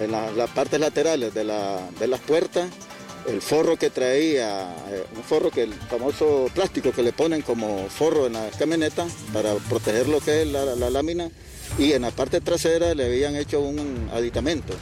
en 0.00 0.10
la- 0.12 0.30
las 0.32 0.50
partes 0.50 0.80
laterales 0.80 1.34
de, 1.34 1.44
la- 1.44 1.80
de 2.00 2.06
las 2.06 2.20
puertas, 2.20 2.68
el 3.28 3.40
forro 3.40 3.76
que 3.78 3.90
traía, 3.90 4.74
eh, 4.90 5.04
un 5.16 5.22
forro 5.22 5.50
que 5.50 5.62
el 5.62 5.72
famoso 5.74 6.50
plástico 6.54 6.92
que 6.92 7.02
le 7.02 7.12
ponen 7.12 7.42
como 7.42 7.88
forro 7.88 8.26
en 8.26 8.34
la 8.34 8.48
camioneta 8.58 9.06
para 9.32 9.54
proteger 9.54 10.08
lo 10.08 10.20
que 10.20 10.42
es 10.42 10.48
la, 10.48 10.64
la 10.74 10.90
lámina 10.90 11.30
y 11.78 11.92
en 11.92 12.02
la 12.02 12.10
parte 12.10 12.40
trasera 12.40 12.94
le 12.94 13.04
habían 13.06 13.34
hecho 13.36 13.60
un 13.60 14.10
aditamento 14.12 14.74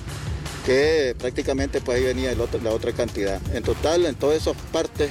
que 0.66 1.14
prácticamente 1.18 1.80
pues 1.80 1.98
ahí 1.98 2.04
venía 2.04 2.34
la 2.34 2.70
otra 2.72 2.92
cantidad. 2.92 3.40
En 3.54 3.62
total, 3.62 4.06
en 4.06 4.14
todas 4.14 4.36
esas 4.42 4.56
partes, 4.72 5.10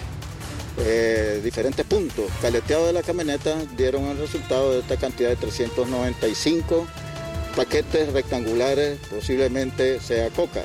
eh, 0.78 1.42
diferentes 1.44 1.86
puntos 1.86 2.26
caleteados 2.42 2.88
de 2.88 2.94
la 2.94 3.04
camioneta 3.04 3.56
dieron 3.78 4.06
el 4.06 4.18
resultado 4.18 4.72
de 4.72 4.80
esta 4.80 4.98
cantidad 4.98 5.30
de 5.30 5.36
395 5.36 6.88
paquetes 7.56 8.14
rectangulares, 8.14 9.00
posiblemente 9.10 10.00
sea 10.00 10.30
coca. 10.30 10.64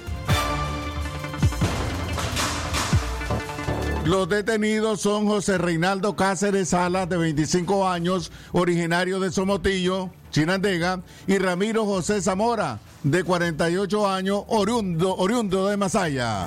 Los 4.06 4.28
detenidos 4.28 5.00
son 5.00 5.26
José 5.26 5.58
Reinaldo 5.58 6.14
Cáceres 6.14 6.68
Salas, 6.68 7.08
de 7.08 7.16
25 7.16 7.88
años, 7.88 8.30
originario 8.52 9.18
de 9.18 9.32
Somotillo, 9.32 10.10
Chinandega, 10.30 11.00
y 11.26 11.38
Ramiro 11.38 11.84
José 11.84 12.22
Zamora, 12.22 12.78
de 13.02 13.25
48 13.25 14.08
años, 14.08 14.44
oriundo, 14.46 15.16
oriundo 15.16 15.66
de 15.66 15.76
Masaya. 15.76 16.46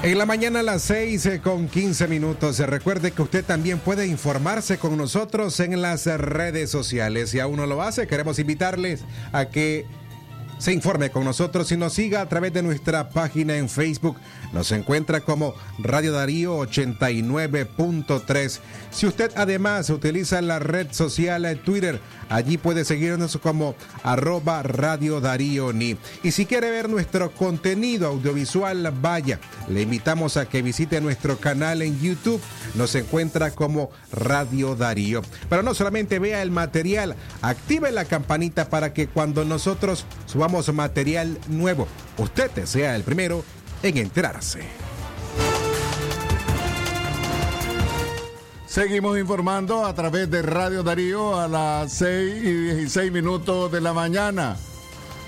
En 0.00 0.16
la 0.16 0.26
mañana 0.26 0.60
a 0.60 0.62
las 0.62 0.82
6 0.82 1.26
eh, 1.26 1.40
con 1.40 1.68
15 1.68 2.06
minutos. 2.06 2.60
Recuerde 2.60 3.10
que 3.10 3.20
usted 3.20 3.44
también 3.44 3.80
puede 3.80 4.06
informarse 4.06 4.78
con 4.78 4.96
nosotros 4.96 5.58
en 5.58 5.82
las 5.82 6.06
redes 6.06 6.70
sociales. 6.70 7.30
Si 7.30 7.40
aún 7.40 7.56
no 7.56 7.66
lo 7.66 7.82
hace, 7.82 8.06
queremos 8.06 8.38
invitarles 8.38 9.00
a 9.32 9.46
que 9.46 9.86
se 10.58 10.72
informe 10.72 11.10
con 11.10 11.24
nosotros 11.24 11.72
y 11.72 11.76
nos 11.76 11.94
siga 11.94 12.20
a 12.20 12.28
través 12.28 12.52
de 12.52 12.62
nuestra 12.62 13.08
página 13.10 13.56
en 13.56 13.68
Facebook. 13.68 14.16
Nos 14.52 14.70
encuentra 14.72 15.20
como 15.20 15.54
Radio 15.78 16.12
Darío 16.12 16.58
89.3. 16.58 18.60
Si 18.90 19.06
usted 19.06 19.32
además 19.36 19.90
utiliza 19.90 20.40
la 20.42 20.60
red 20.60 20.92
social 20.92 21.60
Twitter, 21.64 22.00
allí 22.28 22.58
puede 22.58 22.84
seguirnos 22.84 23.38
como 23.38 23.74
arroba 24.02 24.62
Radio 24.62 25.20
Darío 25.20 25.72
Ni. 25.72 25.96
Y 26.22 26.32
si 26.32 26.46
quiere 26.46 26.70
ver 26.70 26.88
nuestro 26.88 27.30
contenido 27.30 28.08
audiovisual, 28.08 28.92
vaya, 29.00 29.38
le 29.68 29.82
invitamos 29.82 30.36
a 30.36 30.48
que 30.48 30.62
visite 30.62 31.00
nuestro 31.00 31.38
canal 31.38 31.82
en 31.82 32.00
YouTube. 32.00 32.40
Nos 32.74 32.94
encuentra 32.94 33.50
como 33.50 33.90
Radio 34.12 34.74
Darío. 34.74 35.22
Pero 35.48 35.62
no 35.62 35.74
solamente 35.74 36.18
vea 36.18 36.42
el 36.42 36.50
material, 36.50 37.16
active 37.42 37.92
la 37.92 38.04
campanita 38.04 38.68
para 38.68 38.92
que 38.92 39.08
cuando 39.08 39.44
nosotros 39.44 40.04
subamos 40.26 40.72
material 40.72 41.38
nuevo, 41.48 41.86
usted 42.18 42.50
sea 42.64 42.96
el 42.96 43.02
primero 43.02 43.44
en 43.82 43.98
enterarse. 43.98 44.87
Seguimos 48.68 49.18
informando 49.18 49.86
a 49.86 49.94
través 49.94 50.30
de 50.30 50.42
Radio 50.42 50.82
Darío 50.82 51.40
a 51.40 51.48
las 51.48 51.90
6 51.94 52.44
y 52.44 52.52
16 52.74 53.10
minutos 53.10 53.72
de 53.72 53.80
la 53.80 53.94
mañana. 53.94 54.58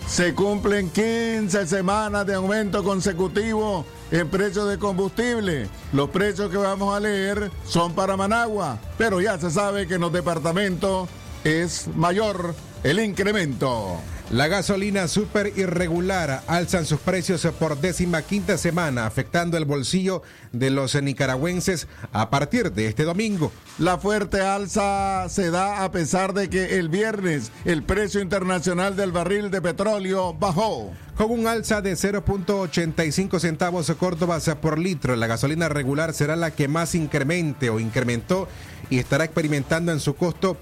Se 0.06 0.34
cumplen 0.34 0.90
15 0.90 1.66
semanas 1.66 2.26
de 2.26 2.34
aumento 2.34 2.84
consecutivo 2.84 3.86
en 4.10 4.28
precios 4.28 4.68
de 4.68 4.78
combustible. 4.78 5.70
Los 5.94 6.10
precios 6.10 6.50
que 6.50 6.58
vamos 6.58 6.94
a 6.94 7.00
leer 7.00 7.50
son 7.64 7.94
para 7.94 8.14
Managua, 8.14 8.78
pero 8.98 9.22
ya 9.22 9.38
se 9.38 9.50
sabe 9.50 9.86
que 9.86 9.94
en 9.94 10.02
los 10.02 10.12
departamentos 10.12 11.08
es 11.42 11.88
mayor 11.96 12.54
el 12.84 13.00
incremento. 13.00 14.00
La 14.30 14.46
gasolina 14.46 15.08
super 15.08 15.52
irregular 15.56 16.44
alzan 16.46 16.86
sus 16.86 17.00
precios 17.00 17.44
por 17.58 17.80
décima 17.80 18.22
quinta 18.22 18.56
semana, 18.58 19.04
afectando 19.04 19.56
el 19.56 19.64
bolsillo 19.64 20.22
de 20.52 20.70
los 20.70 20.94
nicaragüenses 21.02 21.88
a 22.12 22.30
partir 22.30 22.70
de 22.70 22.86
este 22.86 23.02
domingo. 23.02 23.50
La 23.78 23.98
fuerte 23.98 24.40
alza 24.40 25.28
se 25.28 25.50
da 25.50 25.82
a 25.82 25.90
pesar 25.90 26.32
de 26.32 26.48
que 26.48 26.78
el 26.78 26.88
viernes 26.88 27.50
el 27.64 27.82
precio 27.82 28.20
internacional 28.20 28.94
del 28.94 29.10
barril 29.10 29.50
de 29.50 29.60
petróleo 29.60 30.32
bajó. 30.32 30.92
Con 31.16 31.32
un 31.32 31.48
alza 31.48 31.82
de 31.82 31.94
0.85 31.94 33.40
centavos 33.40 33.90
Córdobas 33.98 34.48
por 34.62 34.78
litro, 34.78 35.16
la 35.16 35.26
gasolina 35.26 35.68
regular 35.68 36.14
será 36.14 36.36
la 36.36 36.52
que 36.52 36.68
más 36.68 36.94
incremente 36.94 37.68
o 37.68 37.80
incrementó 37.80 38.46
y 38.90 39.00
estará 39.00 39.24
experimentando 39.24 39.90
en 39.90 39.98
su 39.98 40.14
costo. 40.14 40.56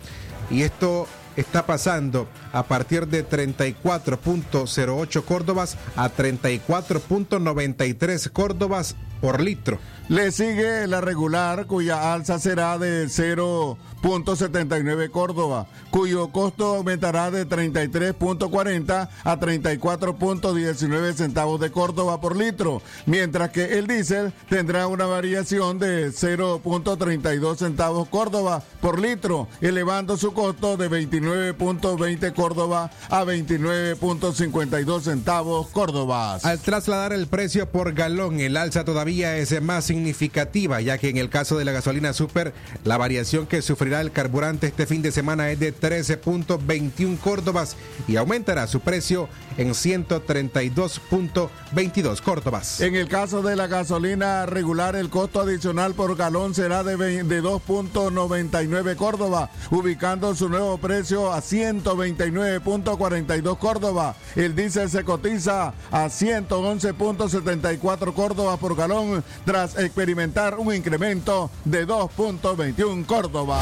Y 0.50 0.62
esto 0.62 1.06
está 1.38 1.66
pasando 1.66 2.28
a 2.52 2.64
partir 2.64 3.06
de 3.06 3.26
34.08 3.26 5.24
Córdobas 5.24 5.78
a 5.96 6.10
34.93 6.10 8.30
Córdobas 8.30 8.94
por 9.20 9.40
litro. 9.40 9.78
Le 10.08 10.32
sigue 10.32 10.86
la 10.86 11.00
regular, 11.02 11.66
cuya 11.66 12.14
alza 12.14 12.38
será 12.38 12.78
de 12.78 13.08
0.79 13.08 15.10
Córdoba, 15.10 15.66
cuyo 15.90 16.28
costo 16.28 16.76
aumentará 16.76 17.30
de 17.30 17.46
33.40 17.46 19.10
a 19.22 19.38
34.19 19.38 21.12
centavos 21.12 21.60
de 21.60 21.70
Córdoba 21.70 22.22
por 22.22 22.36
litro, 22.36 22.80
mientras 23.04 23.50
que 23.50 23.78
el 23.78 23.86
diésel 23.86 24.32
tendrá 24.48 24.86
una 24.86 25.04
variación 25.04 25.78
de 25.78 26.08
0.32 26.08 27.56
centavos 27.56 28.08
Córdoba 28.08 28.62
por 28.80 28.98
litro, 28.98 29.46
elevando 29.60 30.16
su 30.16 30.32
costo 30.32 30.78
de 30.78 30.88
29.20 30.88 32.32
Córdoba 32.32 32.90
a 33.10 33.24
29.52 33.24 35.02
centavos 35.02 35.68
Córdobas. 35.68 36.46
Al 36.46 36.60
trasladar 36.60 37.12
el 37.12 37.26
precio 37.26 37.68
por 37.68 37.92
galón, 37.92 38.40
el 38.40 38.56
alza 38.56 38.86
todavía 38.86 39.07
es 39.08 39.62
más 39.62 39.84
significativa, 39.86 40.80
ya 40.80 40.98
que 40.98 41.08
en 41.08 41.16
el 41.16 41.30
caso 41.30 41.56
de 41.58 41.64
la 41.64 41.72
gasolina 41.72 42.12
super, 42.12 42.52
la 42.84 42.96
variación 42.98 43.46
que 43.46 43.62
sufrirá 43.62 44.00
el 44.02 44.12
carburante 44.12 44.66
este 44.66 44.86
fin 44.86 45.00
de 45.02 45.10
semana 45.12 45.50
es 45.50 45.58
de 45.58 45.74
13.21 45.74 47.18
Córdobas 47.18 47.76
y 48.06 48.16
aumentará 48.16 48.66
su 48.66 48.80
precio 48.80 49.28
en 49.56 49.70
132.22 49.70 52.20
Córdobas. 52.22 52.80
En 52.80 52.94
el 52.94 53.08
caso 53.08 53.42
de 53.42 53.56
la 53.56 53.66
gasolina 53.66 54.46
regular, 54.46 54.94
el 54.96 55.10
costo 55.10 55.40
adicional 55.40 55.94
por 55.94 56.16
galón 56.16 56.54
será 56.54 56.82
de, 56.84 56.96
ve- 56.96 57.22
de 57.24 57.42
2.99 57.42 58.96
Córdoba, 58.96 59.50
ubicando 59.70 60.34
su 60.34 60.48
nuevo 60.48 60.78
precio 60.78 61.30
a 61.32 61.40
129.42 61.42 63.58
Córdoba. 63.58 64.14
El 64.36 64.54
diésel 64.54 64.88
se 64.90 65.04
cotiza 65.04 65.74
a 65.90 66.06
111.74 66.06 68.14
Córdoba 68.14 68.56
por 68.56 68.74
galón 68.76 68.97
tras 69.44 69.78
experimentar 69.78 70.58
un 70.58 70.74
incremento 70.74 71.50
de 71.64 71.86
2.21 71.86 73.06
Córdoba. 73.06 73.60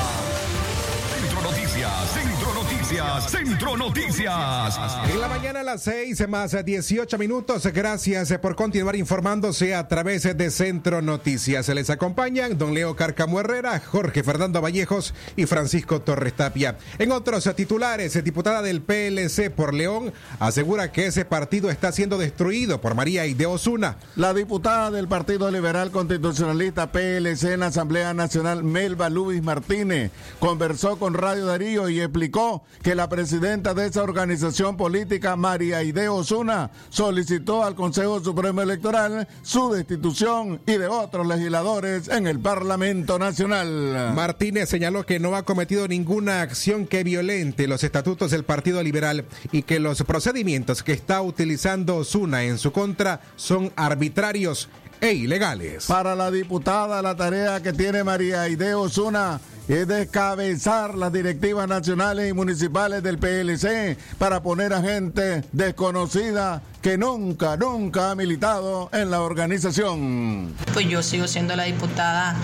Noticias, 2.87 3.31
Centro 3.33 3.77
Noticias. 3.77 4.79
En 5.13 5.21
la 5.21 5.27
mañana 5.27 5.59
a 5.59 5.63
las 5.65 5.83
6 5.83 6.29
más 6.29 6.57
18 6.65 7.19
minutos. 7.19 7.67
Gracias 7.67 8.33
por 8.39 8.55
continuar 8.55 8.95
informándose 8.95 9.75
a 9.75 9.89
través 9.89 10.23
de 10.23 10.51
Centro 10.53 11.03
Noticias. 11.03 11.69
Les 11.69 11.91
acompañan 11.91 12.57
don 12.57 12.75
Leo 12.75 12.95
Carcamo 12.95 13.41
Herrera, 13.41 13.81
Jorge 13.81 14.23
Fernando 14.23 14.61
Vallejos 14.61 15.15
y 15.35 15.47
Francisco 15.47 16.01
Torres 16.01 16.35
Tapia. 16.35 16.79
En 17.01 17.11
otros 17.11 17.51
titulares, 17.57 18.23
diputada 18.23 18.63
del 18.63 18.83
PLC 18.83 19.51
por 19.51 19.75
León 19.75 20.13
asegura 20.39 20.93
que 20.93 21.07
ese 21.07 21.25
partido 21.25 21.71
está 21.71 21.91
siendo 21.91 22.19
destruido 22.19 22.81
por 22.81 22.95
María 22.95 23.27
Ide 23.27 23.47
Osuna. 23.47 23.97
La 24.15 24.33
diputada 24.33 24.93
del 24.93 25.09
Partido 25.09 25.51
Liberal 25.51 25.91
Constitucionalista 25.91 26.93
PLC 26.93 27.55
en 27.55 27.61
la 27.61 27.67
Asamblea 27.67 28.15
Nacional, 28.15 28.63
Melba 28.63 29.11
Luis 29.11 29.43
Martínez, 29.43 30.13
conversó 30.39 31.01
con 31.01 31.15
Radio 31.15 31.47
Darío 31.47 31.89
y 31.89 32.01
explicó 32.01 32.63
que 32.83 32.95
la 32.95 33.09
presidenta 33.09 33.75
de 33.75 33.87
esa 33.87 34.03
organización 34.03 34.77
política, 34.77 35.37
María 35.37 35.83
Ide 35.83 36.09
Osuna, 36.09 36.71
solicitó 36.89 37.65
al 37.65 37.75
Consejo 37.75 38.23
Supremo 38.23 38.63
Electoral 38.63 39.29
su 39.43 39.73
destitución 39.73 40.61
y 40.67 40.73
de 40.73 40.87
otros 40.87 41.27
legisladores 41.27 42.09
en 42.09 42.27
el 42.27 42.41
Parlamento 42.41 43.19
Nacional. 43.19 44.13
Martínez 44.15 44.69
señaló 44.69 45.05
que 45.05 45.19
no 45.19 45.37
ha 45.37 45.45
cometido 45.45 45.89
ninguna 45.89 46.43
acción 46.43 46.87
que 46.87 47.05
violente 47.05 47.67
los 47.67 47.85
estatutos 47.85 48.31
del 48.31 48.45
Partido 48.45 48.83
Liberal 48.83 49.25
y 49.53 49.63
que 49.63 49.81
los 49.81 50.03
procedimientos 50.03 50.83
que 50.83 50.93
está 50.93 51.23
utilizando 51.23 51.97
Osuna 51.97 52.45
en 52.45 52.59
su 52.59 52.73
contra 52.73 53.21
son 53.37 53.73
arbitrarios 53.77 54.69
e 55.01 55.13
ilegales. 55.13 55.87
Para 55.87 56.15
la 56.15 56.31
diputada, 56.31 57.03
la 57.03 57.17
tarea 57.17 57.63
que 57.63 57.73
tiene 57.73 58.05
María 58.05 58.43
Aide 58.43 58.75
Osuna 58.75 59.41
es 59.69 59.89
descabezar 59.89 60.95
las 60.95 61.13
directivas 61.13 61.67
nacionales 61.67 62.31
y 62.31 62.33
municipales 62.33 63.03
del 63.03 63.19
PLC 63.19 63.99
para 64.19 64.43
poner 64.43 64.73
a 64.73 64.81
gente 64.81 65.43
desconocida 65.53 66.63
que 66.83 66.97
nunca, 66.97 67.57
nunca 67.57 68.13
ha 68.13 68.15
militado 68.15 68.89
en 68.93 69.11
la 69.11 69.23
organización. 69.23 70.55
Pues 70.73 70.89
yo 70.89 71.03
sigo 71.03 71.27
siendo 71.27 71.57
la 71.57 71.65
diputada 71.65 72.37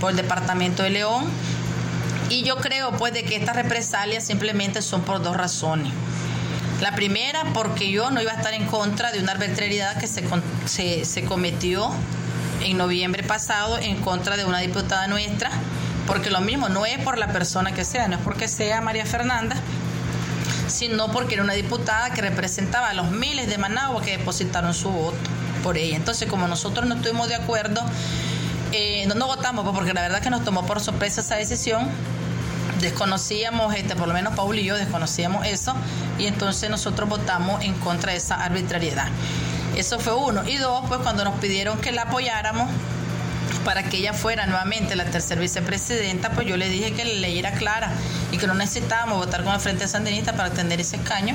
por 0.00 0.10
el 0.12 0.16
departamento 0.16 0.82
de 0.82 0.90
León 0.90 1.24
y 2.30 2.44
yo 2.44 2.56
creo 2.56 2.92
pues 2.92 3.12
de 3.12 3.24
que 3.24 3.36
estas 3.36 3.56
represalias 3.56 4.24
simplemente 4.24 4.80
son 4.80 5.02
por 5.02 5.22
dos 5.22 5.36
razones. 5.36 5.92
La 6.80 6.94
primera, 6.94 7.44
porque 7.52 7.90
yo 7.90 8.10
no 8.10 8.22
iba 8.22 8.32
a 8.32 8.36
estar 8.36 8.54
en 8.54 8.66
contra 8.66 9.12
de 9.12 9.20
una 9.20 9.32
arbitrariedad 9.32 9.98
que 9.98 10.06
se, 10.06 10.24
se, 10.64 11.04
se 11.04 11.24
cometió 11.24 11.90
en 12.62 12.78
noviembre 12.78 13.22
pasado 13.22 13.78
en 13.78 13.96
contra 13.96 14.36
de 14.36 14.44
una 14.44 14.58
diputada 14.60 15.06
nuestra, 15.06 15.50
porque 16.06 16.30
lo 16.30 16.40
mismo 16.40 16.68
no 16.68 16.86
es 16.86 16.98
por 16.98 17.18
la 17.18 17.28
persona 17.28 17.72
que 17.72 17.84
sea, 17.84 18.08
no 18.08 18.16
es 18.16 18.22
porque 18.22 18.48
sea 18.48 18.80
María 18.80 19.04
Fernanda, 19.04 19.56
sino 20.68 21.10
porque 21.12 21.34
era 21.34 21.42
una 21.42 21.52
diputada 21.52 22.10
que 22.10 22.22
representaba 22.22 22.88
a 22.88 22.94
los 22.94 23.10
miles 23.10 23.48
de 23.48 23.58
Managua 23.58 24.02
que 24.02 24.16
depositaron 24.16 24.72
su 24.72 24.90
voto 24.90 25.18
por 25.62 25.76
ella. 25.76 25.96
Entonces, 25.96 26.28
como 26.28 26.48
nosotros 26.48 26.86
no 26.86 26.94
estuvimos 26.94 27.28
de 27.28 27.34
acuerdo, 27.34 27.82
eh, 28.72 29.04
no, 29.06 29.14
no 29.14 29.26
votamos, 29.26 29.64
pues, 29.64 29.76
porque 29.76 29.92
la 29.92 30.02
verdad 30.02 30.22
que 30.22 30.30
nos 30.30 30.44
tomó 30.44 30.64
por 30.64 30.80
sorpresa 30.80 31.20
esa 31.20 31.36
decisión. 31.36 31.88
Desconocíamos, 32.80 33.74
este, 33.74 33.96
por 33.96 34.08
lo 34.08 34.14
menos 34.14 34.34
Paul 34.34 34.58
y 34.58 34.64
yo 34.64 34.76
desconocíamos 34.76 35.46
eso, 35.46 35.74
y 36.18 36.26
entonces 36.26 36.70
nosotros 36.70 37.08
votamos 37.08 37.62
en 37.62 37.74
contra 37.74 38.12
de 38.12 38.18
esa 38.18 38.36
arbitrariedad. 38.36 39.08
Eso 39.76 39.98
fue 39.98 40.14
uno. 40.14 40.46
Y 40.48 40.56
dos, 40.56 40.84
pues 40.88 41.00
cuando 41.00 41.24
nos 41.24 41.34
pidieron 41.40 41.78
que 41.78 41.92
la 41.92 42.02
apoyáramos, 42.02 42.68
para 43.64 43.82
que 43.82 43.98
ella 43.98 44.12
fuera 44.12 44.46
nuevamente 44.46 44.96
la 44.96 45.04
tercera 45.04 45.40
vicepresidenta, 45.40 46.30
pues 46.30 46.46
yo 46.46 46.56
le 46.56 46.68
dije 46.68 46.92
que 46.92 47.04
la 47.04 47.14
ley 47.14 47.38
era 47.38 47.52
clara 47.52 47.92
y 48.32 48.38
que 48.38 48.46
no 48.46 48.54
necesitábamos 48.54 49.18
votar 49.18 49.44
con 49.44 49.54
el 49.54 49.60
Frente 49.60 49.86
Sandinista 49.86 50.32
para 50.32 50.50
tener 50.50 50.80
ese 50.80 50.96
escaño 50.96 51.34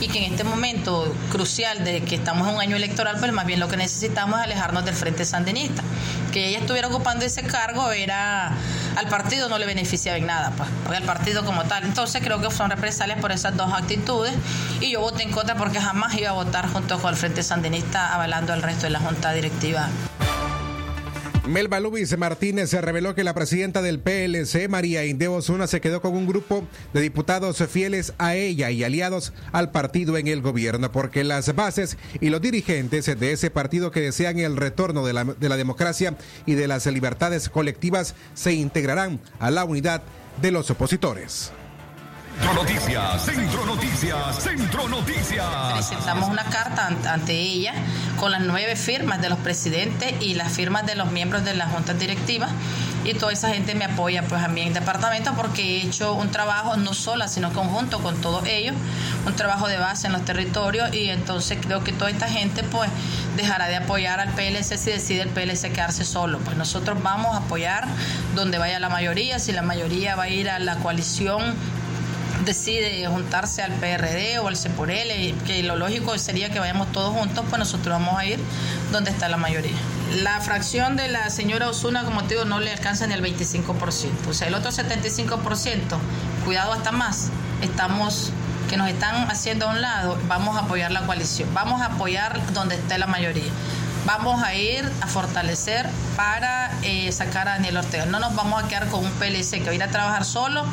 y 0.00 0.08
que 0.08 0.18
en 0.18 0.32
este 0.32 0.44
momento 0.44 1.14
crucial 1.30 1.84
de 1.84 2.02
que 2.02 2.16
estamos 2.16 2.48
en 2.48 2.54
un 2.54 2.60
año 2.60 2.76
electoral, 2.76 3.16
pues 3.18 3.32
más 3.32 3.46
bien 3.46 3.60
lo 3.60 3.68
que 3.68 3.76
necesitamos 3.76 4.38
es 4.40 4.46
alejarnos 4.46 4.84
del 4.84 4.94
Frente 4.94 5.24
Sandinista. 5.24 5.82
Que 6.32 6.48
ella 6.48 6.58
estuviera 6.58 6.88
ocupando 6.88 7.24
ese 7.24 7.42
cargo 7.42 7.90
era 7.92 8.52
al 8.96 9.08
partido 9.08 9.48
no 9.48 9.58
le 9.58 9.66
beneficiaba 9.66 10.18
en 10.18 10.26
nada, 10.26 10.52
pues, 10.56 10.68
porque 10.84 10.98
al 10.98 11.04
partido 11.04 11.44
como 11.44 11.64
tal. 11.64 11.84
Entonces 11.84 12.22
creo 12.22 12.40
que 12.40 12.50
son 12.50 12.70
represalias 12.70 13.18
por 13.20 13.32
esas 13.32 13.56
dos 13.56 13.72
actitudes 13.72 14.34
y 14.80 14.90
yo 14.90 15.00
voté 15.00 15.22
en 15.22 15.30
contra 15.30 15.54
porque 15.54 15.80
jamás 15.80 16.14
iba 16.14 16.30
a 16.30 16.32
votar 16.32 16.68
junto 16.70 16.98
con 16.98 17.10
el 17.10 17.16
Frente 17.16 17.42
Sandinista 17.42 18.14
avalando 18.14 18.52
al 18.52 18.62
resto 18.62 18.84
de 18.84 18.90
la 18.90 19.00
Junta 19.00 19.32
Directiva. 19.32 19.88
Melba 21.50 21.80
Luis 21.80 22.16
Martínez 22.16 22.70
se 22.70 22.80
reveló 22.80 23.16
que 23.16 23.24
la 23.24 23.34
presidenta 23.34 23.82
del 23.82 23.98
PLC, 23.98 24.68
María 24.68 25.04
Indeo 25.04 25.34
Osuna, 25.34 25.66
se 25.66 25.80
quedó 25.80 26.00
con 26.00 26.14
un 26.14 26.28
grupo 26.28 26.62
de 26.94 27.00
diputados 27.00 27.58
fieles 27.68 28.14
a 28.18 28.36
ella 28.36 28.70
y 28.70 28.84
aliados 28.84 29.32
al 29.50 29.72
partido 29.72 30.16
en 30.16 30.28
el 30.28 30.42
gobierno, 30.42 30.92
porque 30.92 31.24
las 31.24 31.52
bases 31.56 31.98
y 32.20 32.30
los 32.30 32.40
dirigentes 32.40 33.06
de 33.18 33.32
ese 33.32 33.50
partido 33.50 33.90
que 33.90 34.00
desean 34.00 34.38
el 34.38 34.56
retorno 34.56 35.04
de 35.04 35.12
la, 35.12 35.24
de 35.24 35.48
la 35.48 35.56
democracia 35.56 36.16
y 36.46 36.54
de 36.54 36.68
las 36.68 36.86
libertades 36.86 37.48
colectivas 37.48 38.14
se 38.34 38.52
integrarán 38.52 39.18
a 39.40 39.50
la 39.50 39.64
unidad 39.64 40.02
de 40.40 40.52
los 40.52 40.70
opositores. 40.70 41.50
Centro 42.40 42.54
Noticias, 42.54 43.22
Centro 43.22 43.66
Noticias, 43.66 44.42
Centro 44.42 44.88
Noticias. 44.88 45.72
Presentamos 45.74 46.30
una 46.30 46.44
carta 46.44 46.86
ante, 46.86 47.34
ella 47.34 47.74
con 48.18 48.32
las 48.32 48.40
nueve 48.40 48.76
firmas 48.76 49.20
de 49.20 49.28
los 49.28 49.38
presidentes 49.40 50.14
y 50.20 50.34
las 50.34 50.50
firmas 50.50 50.86
de 50.86 50.94
los 50.94 51.12
miembros 51.12 51.44
de 51.44 51.52
la 51.52 51.66
junta 51.66 51.92
directiva 51.92 52.48
y 53.04 53.12
toda 53.12 53.32
esa 53.32 53.50
gente 53.50 53.74
me 53.74 53.84
apoya 53.84 54.22
pues 54.22 54.42
a 54.42 54.48
mí 54.48 54.62
en 54.62 54.68
el 54.68 54.74
departamento 54.74 55.34
porque 55.34 55.62
he 55.62 55.86
hecho 55.86 56.14
un 56.14 56.30
trabajo 56.30 56.76
no 56.76 56.94
sola 56.94 57.28
sino 57.28 57.52
conjunto 57.52 58.00
con 58.00 58.18
todos 58.22 58.46
ellos, 58.46 58.74
un 59.26 59.36
trabajo 59.36 59.68
de 59.68 59.76
base 59.76 60.06
en 60.06 60.14
los 60.14 60.24
territorios 60.24 60.94
y 60.94 61.10
entonces 61.10 61.58
creo 61.60 61.84
que 61.84 61.92
toda 61.92 62.10
esta 62.10 62.28
gente 62.28 62.62
pues 62.62 62.90
dejará 63.36 63.68
de 63.68 63.76
apoyar 63.76 64.18
al 64.18 64.30
PLC 64.30 64.78
si 64.78 64.90
decide 64.90 65.22
el 65.22 65.28
PLC 65.28 65.72
quedarse 65.72 66.04
solo. 66.04 66.38
Pues 66.38 66.56
nosotros 66.56 67.02
vamos 67.02 67.34
a 67.34 67.40
apoyar 67.40 67.86
donde 68.34 68.56
vaya 68.56 68.80
la 68.80 68.88
mayoría, 68.88 69.38
si 69.38 69.52
la 69.52 69.62
mayoría 69.62 70.16
va 70.16 70.24
a 70.24 70.28
ir 70.28 70.48
a 70.48 70.58
la 70.58 70.76
coalición 70.76 71.54
decide 72.44 73.06
juntarse 73.06 73.62
al 73.62 73.72
PRD 73.72 74.38
o 74.38 74.48
al 74.48 74.56
CEPOREL, 74.56 75.34
que 75.46 75.62
lo 75.62 75.76
lógico 75.76 76.16
sería 76.18 76.50
que 76.50 76.58
vayamos 76.58 76.90
todos 76.92 77.14
juntos, 77.14 77.44
pues 77.48 77.58
nosotros 77.58 77.98
vamos 77.98 78.18
a 78.18 78.24
ir 78.24 78.38
donde 78.92 79.10
está 79.10 79.28
la 79.28 79.36
mayoría. 79.36 79.76
La 80.22 80.40
fracción 80.40 80.96
de 80.96 81.08
la 81.08 81.30
señora 81.30 81.68
Osuna, 81.68 82.04
como 82.04 82.22
te 82.24 82.34
digo, 82.34 82.44
no 82.44 82.60
le 82.60 82.72
alcanza 82.72 83.06
ni 83.06 83.14
el 83.14 83.22
25%. 83.22 84.28
O 84.28 84.34
sea, 84.34 84.48
el 84.48 84.54
otro 84.54 84.70
75%, 84.70 85.80
cuidado 86.44 86.72
hasta 86.72 86.92
más, 86.92 87.30
estamos 87.62 88.32
que 88.68 88.76
nos 88.76 88.88
están 88.88 89.28
haciendo 89.28 89.66
a 89.66 89.70
un 89.70 89.80
lado, 89.80 90.16
vamos 90.28 90.56
a 90.56 90.60
apoyar 90.60 90.92
la 90.92 91.00
coalición, 91.02 91.52
vamos 91.52 91.80
a 91.82 91.86
apoyar 91.86 92.40
donde 92.52 92.76
esté 92.76 92.98
la 92.98 93.06
mayoría. 93.06 93.50
Vamos 94.06 94.42
a 94.42 94.54
ir 94.54 94.90
a 95.02 95.06
fortalecer 95.06 95.86
para 96.16 96.72
eh, 96.82 97.12
sacar 97.12 97.48
a 97.48 97.52
Daniel 97.52 97.76
Ortega. 97.76 98.06
No 98.06 98.18
nos 98.18 98.34
vamos 98.34 98.62
a 98.62 98.66
quedar 98.66 98.88
con 98.88 99.04
un 99.04 99.10
PLC 99.12 99.58
que 99.58 99.66
va 99.66 99.70
a 99.72 99.74
ir 99.74 99.82
a 99.82 99.88
trabajar 99.88 100.24
solo 100.24 100.64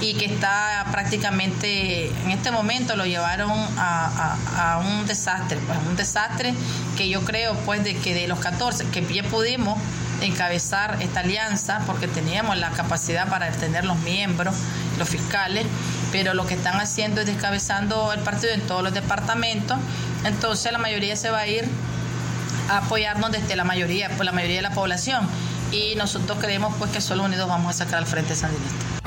y 0.00 0.14
que 0.14 0.26
está 0.26 0.86
prácticamente, 0.90 2.08
en 2.08 2.30
este 2.30 2.50
momento 2.50 2.96
lo 2.96 3.06
llevaron 3.06 3.50
a, 3.78 4.36
a, 4.56 4.78
un 4.78 5.06
desastre, 5.06 5.58
pues 5.66 5.78
un 5.88 5.96
desastre 5.96 6.54
que 6.96 7.08
yo 7.08 7.22
creo 7.24 7.54
pues 7.64 7.82
de 7.82 7.96
que 7.96 8.14
de 8.14 8.28
los 8.28 8.38
14 8.38 8.86
que 8.88 9.02
ya 9.12 9.22
pudimos 9.24 9.78
encabezar 10.20 10.98
esta 11.00 11.20
alianza 11.20 11.82
porque 11.86 12.08
teníamos 12.08 12.56
la 12.56 12.70
capacidad 12.70 13.28
para 13.28 13.50
tener 13.52 13.84
los 13.84 13.98
miembros, 13.98 14.54
los 14.98 15.08
fiscales, 15.08 15.66
pero 16.12 16.34
lo 16.34 16.46
que 16.46 16.54
están 16.54 16.80
haciendo 16.80 17.20
es 17.20 17.26
descabezando 17.26 18.12
el 18.12 18.20
partido 18.20 18.52
en 18.52 18.60
todos 18.62 18.82
los 18.82 18.94
departamentos, 18.94 19.78
entonces 20.24 20.72
la 20.72 20.78
mayoría 20.78 21.16
se 21.16 21.30
va 21.30 21.40
a 21.40 21.46
ir 21.46 21.68
a 22.68 22.78
apoyarnos 22.78 23.32
desde 23.32 23.56
la 23.56 23.64
mayoría, 23.64 24.08
pues 24.08 24.24
la 24.24 24.32
mayoría 24.32 24.56
de 24.56 24.62
la 24.62 24.72
población 24.72 25.26
y 25.72 25.94
nosotros 25.96 26.38
creemos 26.40 26.74
pues 26.78 26.90
que 26.90 27.00
solo 27.00 27.24
unidos 27.24 27.48
vamos 27.48 27.74
a 27.74 27.84
sacar 27.84 27.98
al 27.98 28.06
Frente 28.06 28.34
Sandinista. 28.34 29.05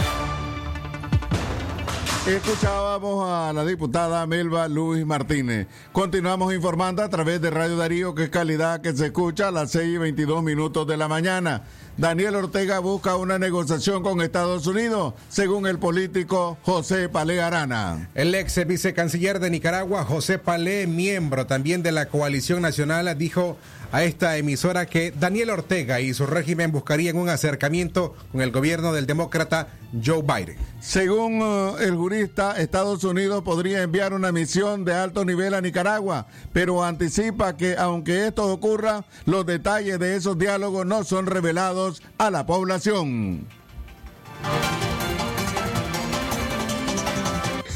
Escuchábamos 2.28 3.28
a 3.28 3.54
la 3.54 3.66
diputada 3.66 4.28
Melba 4.28 4.68
Luis 4.68 5.06
Martínez. 5.06 5.68
Continuamos 5.94 6.54
informando 6.54 7.02
a 7.02 7.10
través 7.10 7.42
de 7.42 7.50
Radio 7.50 7.78
Darío, 7.78 8.14
que 8.14 8.26
es 8.26 8.30
calidad 8.30 8.82
que 8.82 8.94
se 8.94 9.08
escucha 9.08 9.48
a 9.48 9.52
las 9.52 9.72
6 9.72 9.96
y 9.96 9.98
22 9.98 10.44
minutos 10.44 10.86
de 10.86 10.98
la 10.98 11.08
mañana. 11.08 11.64
Daniel 11.98 12.36
Ortega 12.36 12.80
busca 12.80 13.16
una 13.16 13.40
negociación 13.40 14.04
con 14.04 14.22
Estados 14.22 14.68
Unidos, 14.68 15.14
según 15.30 15.66
el 15.66 15.80
político 15.80 16.58
José 16.64 17.10
Palé 17.10 17.42
Arana. 17.42 18.10
El 18.16 18.36
ex 18.36 18.68
vicecanciller 18.68 19.40
de 19.40 19.50
Nicaragua, 19.50 20.04
José 20.04 20.40
Palé, 20.40 20.88
miembro 20.88 21.48
también 21.48 21.84
de 21.84 21.94
la 21.94 22.08
coalición 22.08 22.62
nacional, 22.62 23.18
dijo 23.18 23.58
a 23.92 24.04
esta 24.04 24.38
emisora 24.38 24.86
que 24.86 25.12
Daniel 25.12 25.50
Ortega 25.50 26.00
y 26.00 26.14
su 26.14 26.26
régimen 26.26 26.72
buscarían 26.72 27.18
un 27.18 27.30
acercamiento 27.30 28.16
con 28.32 28.42
el 28.42 28.52
gobierno 28.52 28.94
del 28.94 29.06
demócrata 29.06 29.68
Joe 30.04 30.22
Biden. 30.22 30.58
Según 30.80 31.42
uh, 31.42 31.78
el 31.78 31.96
jurista, 31.96 32.60
Estados 32.60 33.04
Unidos 33.04 33.44
podría 33.44 33.82
enviar 33.82 34.14
una 34.14 34.32
misión 34.32 34.86
de 34.86 34.94
alto 34.94 35.26
nivel 35.26 35.54
a 35.54 35.62
Nicaragua, 35.62 36.28
pero 36.54 36.84
anticipa 36.84 37.58
que 37.58 37.76
aunque 37.78 38.28
esto 38.28 38.48
ocurra, 38.52 39.06
los 39.26 39.46
detalles 39.46 40.00
de 40.00 40.16
esos 40.16 40.38
diálogos 40.38 40.86
no 40.86 41.04
son 41.04 41.26
revelados 41.26 42.02
a 42.18 42.30
la 42.30 42.46
población. 42.46 43.48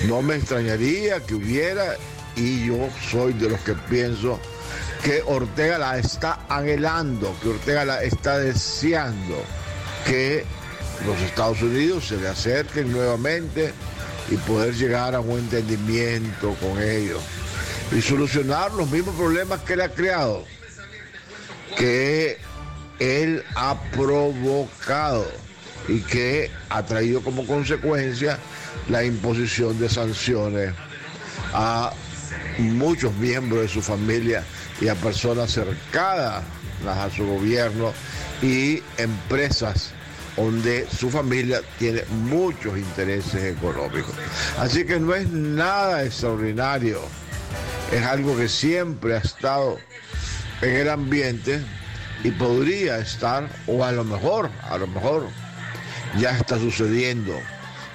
No 0.08 0.22
me 0.22 0.36
extrañaría 0.36 1.22
que 1.22 1.36
hubiera, 1.36 1.96
y 2.36 2.68
yo 2.68 2.90
soy 3.10 3.34
de 3.34 3.50
los 3.50 3.60
que 3.62 3.74
pienso 3.90 4.40
que 5.04 5.22
Ortega 5.26 5.78
la 5.78 5.98
está 5.98 6.40
anhelando, 6.48 7.36
que 7.42 7.50
Ortega 7.50 7.84
la 7.84 8.04
está 8.04 8.40
deseando, 8.40 9.44
que 10.06 10.46
los 11.06 11.20
Estados 11.22 11.62
Unidos 11.62 12.08
se 12.08 12.18
le 12.18 12.30
acerquen 12.30 12.92
nuevamente 12.92 13.74
y 14.30 14.38
poder 14.38 14.74
llegar 14.74 15.14
a 15.14 15.20
un 15.20 15.40
entendimiento 15.40 16.56
con 16.62 16.82
ellos 16.82 17.22
y 17.92 18.02
solucionar 18.02 18.72
los 18.72 18.90
mismos 18.90 19.16
problemas 19.16 19.60
que 19.62 19.74
él 19.74 19.82
ha 19.82 19.90
creado, 19.90 20.46
que 21.78 22.38
él 23.00 23.44
ha 23.56 23.76
provocado 23.92 25.28
y 25.90 26.00
que 26.00 26.50
ha 26.70 26.84
traído 26.84 27.22
como 27.22 27.46
consecuencia 27.46 28.40
la 28.88 29.04
imposición 29.04 29.78
de 29.80 29.90
sanciones 29.90 30.74
a 31.54 31.92
muchos 32.58 33.14
miembros 33.16 33.64
de 33.64 33.68
su 33.68 33.82
familia 33.82 34.46
y 34.82 34.88
a 34.88 34.96
personas 34.96 35.52
cercanas 35.52 36.44
a 36.88 37.10
su 37.10 37.26
gobierno 37.26 37.94
y 38.42 38.82
empresas 38.98 39.92
donde 40.36 40.88
su 40.90 41.10
familia 41.10 41.62
tiene 41.78 42.04
muchos 42.10 42.78
intereses 42.78 43.56
económicos. 43.56 44.14
Así 44.58 44.86
que 44.86 45.00
no 45.00 45.14
es 45.14 45.30
nada 45.30 46.04
extraordinario, 46.04 47.00
es 47.92 48.04
algo 48.04 48.36
que 48.36 48.50
siempre 48.50 49.16
ha 49.16 49.20
estado 49.20 49.78
en 50.62 50.76
el 50.76 50.90
ambiente 50.90 51.62
y 52.24 52.32
podría 52.32 52.98
estar, 52.98 53.48
o 53.68 53.84
a 53.84 53.92
lo 53.92 54.04
mejor, 54.04 54.50
a 54.64 54.78
lo 54.78 54.88
mejor 54.88 55.28
ya 56.20 56.32
está 56.32 56.58
sucediendo, 56.58 57.34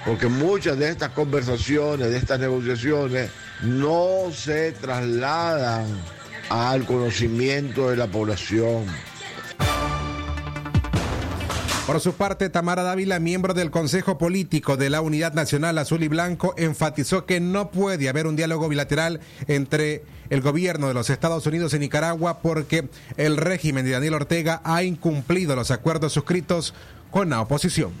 porque 0.05 0.27
muchas 0.27 0.77
de 0.77 0.89
estas 0.89 1.09
conversaciones, 1.11 2.09
de 2.09 2.17
estas 2.17 2.39
negociaciones, 2.39 3.29
no 3.61 4.31
se 4.33 4.71
trasladan 4.73 5.85
al 6.49 6.85
conocimiento 6.85 7.89
de 7.89 7.97
la 7.97 8.07
población. 8.07 8.85
Por 11.89 11.99
su 12.01 12.13
parte, 12.13 12.51
Tamara 12.51 12.83
Dávila, 12.83 13.17
miembro 13.17 13.55
del 13.55 13.71
Consejo 13.71 14.19
Político 14.19 14.77
de 14.77 14.91
la 14.91 15.01
Unidad 15.01 15.33
Nacional 15.33 15.75
Azul 15.79 16.03
y 16.03 16.07
Blanco, 16.07 16.53
enfatizó 16.55 17.25
que 17.25 17.39
no 17.39 17.71
puede 17.71 18.09
haber 18.09 18.27
un 18.27 18.35
diálogo 18.35 18.69
bilateral 18.69 19.21
entre 19.47 20.03
el 20.29 20.41
gobierno 20.41 20.87
de 20.87 20.93
los 20.93 21.09
Estados 21.09 21.47
Unidos 21.47 21.73
y 21.73 21.79
Nicaragua 21.79 22.41
porque 22.43 22.89
el 23.17 23.37
régimen 23.37 23.85
de 23.85 23.91
Daniel 23.91 24.13
Ortega 24.13 24.61
ha 24.63 24.83
incumplido 24.83 25.55
los 25.55 25.71
acuerdos 25.71 26.13
suscritos 26.13 26.75
con 27.09 27.31
la 27.31 27.41
oposición. 27.41 27.91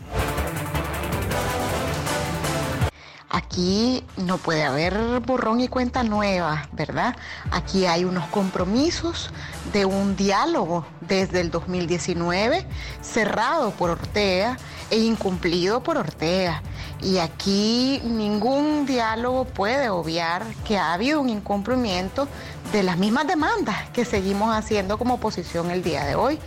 Aquí 3.59 4.05
no 4.15 4.37
puede 4.37 4.63
haber 4.63 5.19
borrón 5.19 5.59
y 5.59 5.67
cuenta 5.67 6.01
nueva, 6.03 6.69
¿verdad? 6.71 7.17
Aquí 7.51 7.85
hay 7.85 8.05
unos 8.05 8.25
compromisos 8.27 9.31
de 9.73 9.83
un 9.83 10.15
diálogo 10.15 10.85
desde 11.01 11.41
el 11.41 11.51
2019 11.51 12.65
cerrado 13.01 13.71
por 13.71 13.89
Ortega 13.89 14.57
e 14.89 14.99
incumplido 14.99 15.83
por 15.83 15.97
Ortega. 15.97 16.63
Y 17.01 17.17
aquí 17.17 18.01
ningún 18.05 18.85
diálogo 18.85 19.43
puede 19.43 19.89
obviar 19.89 20.45
que 20.63 20.77
ha 20.77 20.93
habido 20.93 21.19
un 21.19 21.27
incumplimiento 21.27 22.29
de 22.71 22.83
las 22.83 22.97
mismas 22.97 23.27
demandas 23.27 23.89
que 23.89 24.05
seguimos 24.05 24.55
haciendo 24.55 24.97
como 24.97 25.15
oposición 25.15 25.69
el 25.69 25.83
día 25.83 26.05
de 26.05 26.15
hoy. 26.15 26.39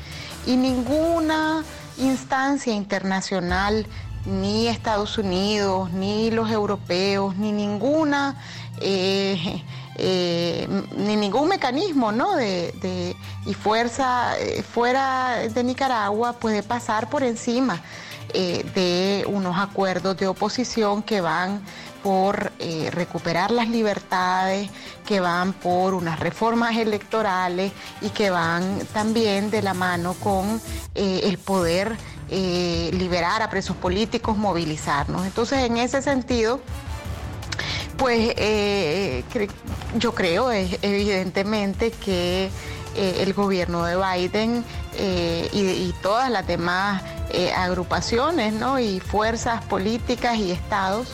Y 0.47 0.57
ninguna 0.57 1.63
instancia 1.99 2.73
internacional, 2.73 3.87
ni 4.27 4.69
Estados 4.69 5.19
Unidos, 5.19 5.91
ni 5.93 6.31
los 6.31 6.51
europeos, 6.51 7.37
ni 7.37 7.53
ninguna... 7.53 8.37
eh, 8.81 9.63
eh, 9.97 10.67
ni 10.97 11.17
ningún 11.17 11.49
mecanismo 11.49 12.13
¿no? 12.13 12.35
de, 12.35 12.73
de- 12.81 13.15
y 13.45 13.53
fuerza 13.53 14.39
eh, 14.39 14.63
fuera 14.63 15.37
de 15.53 15.63
Nicaragua 15.65 16.33
puede 16.33 16.63
pasar 16.63 17.11
por 17.11 17.23
encima 17.23 17.81
de 18.33 19.27
unos 19.29 19.59
acuerdos 19.59 20.17
de 20.17 20.27
oposición 20.27 21.03
que 21.03 21.21
van 21.21 21.61
por 22.03 22.51
recuperar 22.93 23.51
las 23.51 23.69
libertades, 23.69 24.71
que 25.05 25.21
van 25.21 25.53
por 25.53 25.93
unas 25.93 26.19
reformas 26.19 26.75
electorales 26.79 27.73
y 28.01 28.09
que 28.09 28.31
van 28.31 28.79
también 28.95 29.51
de 29.51 29.61
la 29.61 29.75
mano 29.75 30.15
con 30.15 30.63
el 30.95 31.37
poder 31.37 31.95
eh, 32.35 32.91
liberar 32.95 33.43
a 33.43 33.51
presos 33.51 33.77
políticos, 33.77 34.39
movilizarnos. 34.39 35.27
Entonces, 35.27 35.59
en 35.65 35.77
ese 35.77 36.01
sentido, 36.01 36.61
pues 37.99 38.33
eh, 38.39 39.23
yo 39.99 40.15
creo 40.15 40.51
evidentemente 40.51 41.91
que 41.91 42.49
eh, 42.97 43.17
el 43.21 43.35
gobierno 43.35 43.85
de 43.85 43.97
Biden 43.97 44.65
y, 45.53 45.59
y 45.59 45.95
todas 46.01 46.31
las 46.31 46.47
demás 46.47 47.03
agrupaciones 47.55 48.55
¿no? 48.55 48.79
y 48.79 48.99
fuerzas 49.01 49.63
políticas 49.65 50.39
y 50.39 50.53
estados 50.53 51.09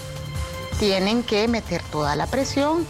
tienen 0.79 1.25
que 1.25 1.49
meter 1.49 1.83
toda 1.91 2.15
la 2.15 2.29
presión 2.29 2.87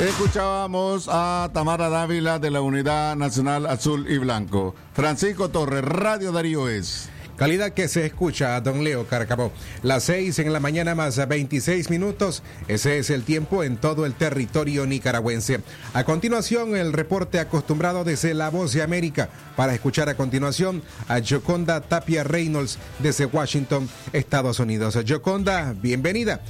Escuchábamos 0.00 1.08
a 1.12 1.50
Tamara 1.52 1.90
Dávila 1.90 2.38
de 2.38 2.50
la 2.50 2.62
Unidad 2.62 3.16
Nacional 3.16 3.66
Azul 3.66 4.06
y 4.08 4.16
Blanco. 4.16 4.74
Francisco 4.94 5.50
Torres, 5.50 5.84
Radio 5.84 6.32
Darío 6.32 6.70
es. 6.70 7.10
Calidad 7.36 7.72
que 7.72 7.86
se 7.86 8.06
escucha 8.06 8.56
a 8.56 8.62
don 8.62 8.82
Leo 8.82 9.06
Carcabó. 9.06 9.52
Las 9.82 10.04
6 10.04 10.38
en 10.38 10.54
la 10.54 10.60
mañana 10.60 10.94
más 10.94 11.28
26 11.28 11.90
minutos. 11.90 12.42
Ese 12.66 12.96
es 12.96 13.10
el 13.10 13.24
tiempo 13.24 13.62
en 13.62 13.76
todo 13.76 14.06
el 14.06 14.14
territorio 14.14 14.86
nicaragüense. 14.86 15.60
A 15.92 16.04
continuación, 16.04 16.76
el 16.76 16.94
reporte 16.94 17.38
acostumbrado 17.38 18.02
desde 18.02 18.32
La 18.32 18.48
Voz 18.48 18.72
de 18.72 18.82
América. 18.82 19.28
Para 19.54 19.74
escuchar 19.74 20.08
a 20.08 20.16
continuación 20.16 20.82
a 21.08 21.20
Joconda 21.20 21.82
Tapia 21.82 22.24
Reynolds 22.24 22.78
desde 23.00 23.26
Washington, 23.26 23.86
Estados 24.14 24.60
Unidos. 24.60 24.98
Joconda, 25.06 25.74
bienvenida. 25.74 26.40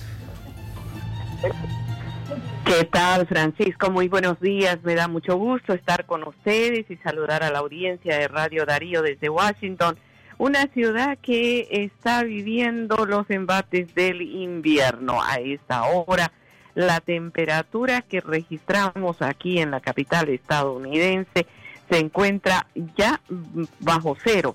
¿Qué 2.70 2.84
tal, 2.84 3.26
Francisco? 3.26 3.90
Muy 3.90 4.06
buenos 4.06 4.38
días. 4.38 4.78
Me 4.84 4.94
da 4.94 5.08
mucho 5.08 5.34
gusto 5.34 5.74
estar 5.74 6.06
con 6.06 6.22
ustedes 6.22 6.88
y 6.88 6.96
saludar 6.98 7.42
a 7.42 7.50
la 7.50 7.58
audiencia 7.58 8.16
de 8.16 8.28
Radio 8.28 8.64
Darío 8.64 9.02
desde 9.02 9.28
Washington, 9.28 9.98
una 10.38 10.68
ciudad 10.68 11.18
que 11.20 11.66
está 11.68 12.22
viviendo 12.22 13.06
los 13.06 13.28
embates 13.28 13.92
del 13.96 14.22
invierno. 14.22 15.20
A 15.20 15.40
esta 15.40 15.82
hora, 15.82 16.30
la 16.76 17.00
temperatura 17.00 18.02
que 18.02 18.20
registramos 18.20 19.20
aquí 19.20 19.58
en 19.58 19.72
la 19.72 19.80
capital 19.80 20.28
estadounidense 20.28 21.48
se 21.90 21.98
encuentra 21.98 22.68
ya 22.96 23.20
bajo 23.80 24.16
cero. 24.22 24.54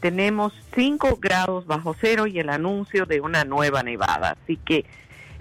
Tenemos 0.00 0.52
5 0.74 1.18
grados 1.20 1.64
bajo 1.68 1.94
cero 2.00 2.26
y 2.26 2.40
el 2.40 2.48
anuncio 2.48 3.06
de 3.06 3.20
una 3.20 3.44
nueva 3.44 3.84
nevada. 3.84 4.36
Así 4.42 4.56
que 4.56 4.84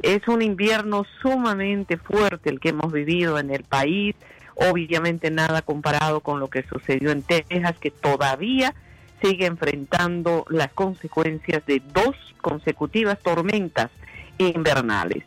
es 0.04 0.28
un 0.28 0.42
invierno 0.42 1.06
sumamente 1.22 1.98
fuerte 1.98 2.50
el 2.50 2.60
que 2.60 2.70
hemos 2.70 2.92
vivido 2.92 3.38
en 3.40 3.52
el 3.52 3.64
país, 3.64 4.16
obviamente 4.56 5.32
nada 5.32 5.62
comparado 5.62 6.22
con 6.22 6.40
lo 6.40 6.50
que 6.50 6.64
sucedió 6.64 7.12
en 7.12 7.24
Texas, 7.24 7.78
que 7.80 7.92
todavía 7.92 8.74
sigue 9.22 9.46
enfrentando 9.46 10.46
las 10.50 10.72
consecuencias 10.72 11.66
de 11.66 11.82
dos 11.94 12.16
consecutivas 12.42 13.20
tormentas 13.20 13.92
invernales. 14.38 15.24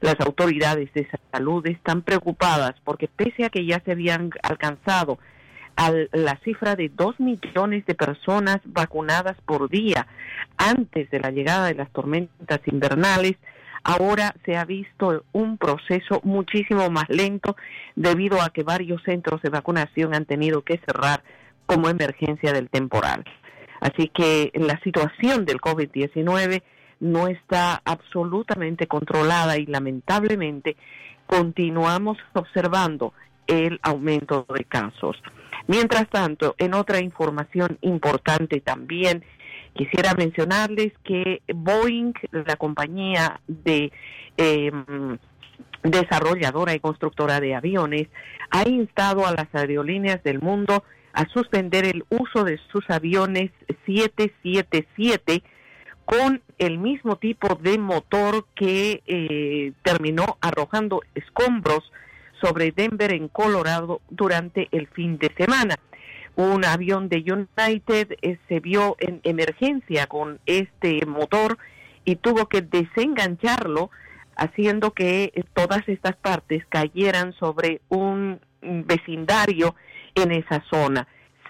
Las 0.00 0.20
autoridades 0.20 0.92
de 0.92 1.08
salud 1.32 1.66
están 1.66 2.02
preocupadas 2.02 2.74
porque 2.84 3.08
pese 3.08 3.44
a 3.44 3.50
que 3.50 3.64
ya 3.64 3.80
se 3.84 3.92
habían 3.92 4.30
alcanzado 4.42 5.18
a 5.76 5.92
la 6.12 6.38
cifra 6.44 6.74
de 6.76 6.90
dos 6.90 7.18
millones 7.20 7.84
de 7.86 7.94
personas 7.94 8.60
vacunadas 8.64 9.36
por 9.44 9.68
día 9.68 10.06
antes 10.56 11.10
de 11.10 11.20
la 11.20 11.30
llegada 11.30 11.66
de 11.66 11.74
las 11.74 11.90
tormentas 11.90 12.60
invernales, 12.66 13.36
ahora 13.84 14.34
se 14.44 14.56
ha 14.56 14.64
visto 14.64 15.24
un 15.32 15.58
proceso 15.58 16.20
muchísimo 16.24 16.90
más 16.90 17.08
lento 17.08 17.56
debido 17.94 18.40
a 18.42 18.50
que 18.50 18.62
varios 18.62 19.02
centros 19.02 19.42
de 19.42 19.50
vacunación 19.50 20.14
han 20.14 20.24
tenido 20.24 20.62
que 20.62 20.78
cerrar 20.78 21.22
como 21.66 21.88
emergencia 21.88 22.52
del 22.52 22.70
temporal. 22.70 23.24
Así 23.80 24.08
que 24.08 24.50
la 24.54 24.80
situación 24.80 25.44
del 25.44 25.60
COVID-19 25.60 26.62
no 27.00 27.28
está 27.28 27.82
absolutamente 27.84 28.86
controlada 28.86 29.58
y 29.58 29.66
lamentablemente 29.66 30.76
continuamos 31.26 32.18
observando 32.32 33.12
el 33.46 33.78
aumento 33.82 34.46
de 34.54 34.64
casos. 34.64 35.16
Mientras 35.66 36.08
tanto, 36.08 36.54
en 36.58 36.74
otra 36.74 37.00
información 37.00 37.78
importante 37.80 38.60
también, 38.60 39.24
quisiera 39.74 40.14
mencionarles 40.14 40.92
que 41.04 41.42
Boeing, 41.52 42.14
la 42.30 42.56
compañía 42.56 43.40
de 43.46 43.92
eh, 44.36 44.72
desarrolladora 45.82 46.74
y 46.74 46.80
constructora 46.80 47.40
de 47.40 47.54
aviones, 47.54 48.08
ha 48.50 48.68
instado 48.68 49.26
a 49.26 49.32
las 49.32 49.52
aerolíneas 49.54 50.22
del 50.22 50.40
mundo 50.40 50.84
a 51.16 51.26
suspender 51.30 51.86
el 51.86 52.04
uso 52.10 52.44
de 52.44 52.60
sus 52.70 52.88
aviones 52.90 53.50
777 53.86 55.42
con 56.04 56.42
el 56.58 56.76
mismo 56.78 57.16
tipo 57.16 57.54
de 57.54 57.78
motor 57.78 58.44
que 58.54 59.02
eh, 59.06 59.72
terminó 59.82 60.36
arrojando 60.42 61.00
escombros 61.14 61.90
sobre 62.42 62.70
Denver 62.70 63.14
en 63.14 63.28
Colorado 63.28 64.02
durante 64.10 64.68
el 64.72 64.88
fin 64.88 65.16
de 65.16 65.32
semana. 65.38 65.76
Un 66.36 66.66
avión 66.66 67.08
de 67.08 67.24
United 67.26 68.18
eh, 68.20 68.38
se 68.46 68.60
vio 68.60 68.96
en 68.98 69.20
emergencia 69.24 70.06
con 70.06 70.38
este 70.44 71.06
motor 71.06 71.56
y 72.04 72.16
tuvo 72.16 72.46
que 72.46 72.60
desengancharlo, 72.60 73.90
haciendo 74.36 74.92
que 74.92 75.32
eh, 75.34 75.44
todas 75.54 75.88
estas 75.88 76.16
partes 76.16 76.64
cayeran 76.68 77.32
sobre 77.34 77.80
un 77.88 78.40
vecindario 78.60 79.74
en 80.14 80.32
esa 80.32 80.62
zona, 80.70 81.06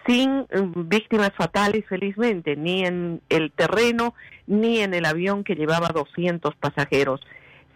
sin 0.06 0.40
mm, 0.40 0.88
víctimas 0.88 1.32
fatales 1.36 1.84
felizmente, 1.88 2.56
ni 2.56 2.84
en 2.84 3.20
el 3.28 3.52
terreno 3.52 4.14
ni 4.46 4.80
en 4.80 4.94
el 4.94 5.04
avión 5.04 5.44
que 5.44 5.54
llevaba 5.54 5.88
200 5.88 6.54
pasajeros. 6.56 7.20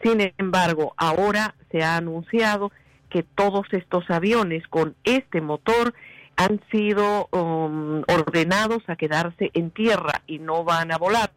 Sin 0.02 0.32
embargo, 0.38 0.94
ahora 0.96 1.54
se 1.70 1.82
ha 1.82 1.96
anunciado 1.96 2.72
que 3.10 3.22
todos 3.22 3.66
estos 3.72 4.08
aviones 4.08 4.66
con 4.68 4.94
este 5.04 5.40
motor 5.40 5.94
han 6.36 6.60
sido 6.70 7.28
um, 7.32 8.02
ordenados 8.08 8.82
a 8.88 8.96
quedarse 8.96 9.50
en 9.52 9.70
tierra 9.70 10.22
y 10.26 10.38
no 10.38 10.64
van 10.64 10.92
a 10.92 10.96
volar. 10.96 11.32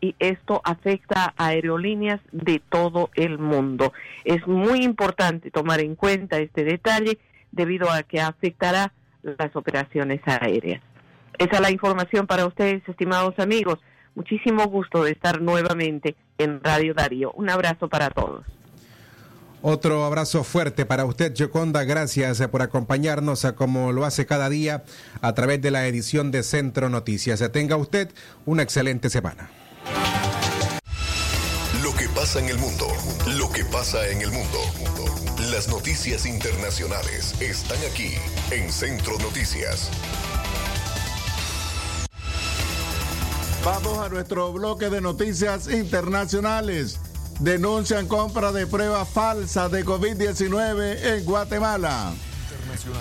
Y 0.00 0.14
esto 0.18 0.60
afecta 0.64 1.34
a 1.36 1.48
aerolíneas 1.48 2.20
de 2.32 2.60
todo 2.70 3.10
el 3.14 3.38
mundo. 3.38 3.92
Es 4.24 4.46
muy 4.46 4.82
importante 4.82 5.50
tomar 5.50 5.80
en 5.80 5.94
cuenta 5.94 6.38
este 6.38 6.64
detalle 6.64 7.18
debido 7.52 7.90
a 7.90 8.02
que 8.02 8.20
afectará 8.20 8.92
las 9.22 9.54
operaciones 9.54 10.20
aéreas. 10.26 10.82
Esa 11.38 11.56
es 11.56 11.60
la 11.60 11.70
información 11.70 12.26
para 12.26 12.46
ustedes, 12.46 12.82
estimados 12.88 13.38
amigos. 13.38 13.78
Muchísimo 14.14 14.66
gusto 14.66 15.04
de 15.04 15.12
estar 15.12 15.40
nuevamente 15.40 16.16
en 16.38 16.62
Radio 16.62 16.94
Darío. 16.94 17.32
Un 17.32 17.50
abrazo 17.50 17.88
para 17.88 18.10
todos. 18.10 18.44
Otro 19.62 20.04
abrazo 20.04 20.42
fuerte 20.42 20.86
para 20.86 21.04
usted, 21.04 21.34
Joconda. 21.38 21.84
Gracias 21.84 22.40
por 22.48 22.62
acompañarnos 22.62 23.44
a 23.44 23.54
como 23.54 23.92
lo 23.92 24.06
hace 24.06 24.24
cada 24.24 24.48
día 24.48 24.84
a 25.20 25.34
través 25.34 25.60
de 25.60 25.70
la 25.70 25.86
edición 25.86 26.30
de 26.30 26.42
Centro 26.42 26.88
Noticias. 26.88 27.42
Tenga 27.52 27.76
usted 27.76 28.10
una 28.46 28.62
excelente 28.62 29.10
semana. 29.10 29.50
Pasa 32.20 32.38
en 32.38 32.50
el 32.50 32.58
mundo, 32.58 32.86
lo 33.38 33.50
que 33.50 33.64
pasa 33.64 34.06
en 34.06 34.20
el 34.20 34.30
mundo. 34.30 34.58
Las 35.50 35.68
noticias 35.68 36.26
internacionales 36.26 37.34
están 37.40 37.78
aquí 37.90 38.12
en 38.50 38.70
Centro 38.70 39.18
Noticias. 39.20 39.88
Vamos 43.64 43.98
a 44.00 44.10
nuestro 44.10 44.52
bloque 44.52 44.90
de 44.90 45.00
noticias 45.00 45.66
internacionales. 45.72 47.00
Denuncian 47.38 48.06
compra 48.06 48.52
de 48.52 48.66
pruebas 48.66 49.08
falsas 49.08 49.70
de 49.72 49.82
COVID-19 49.82 51.02
en 51.02 51.24
Guatemala. 51.24 52.12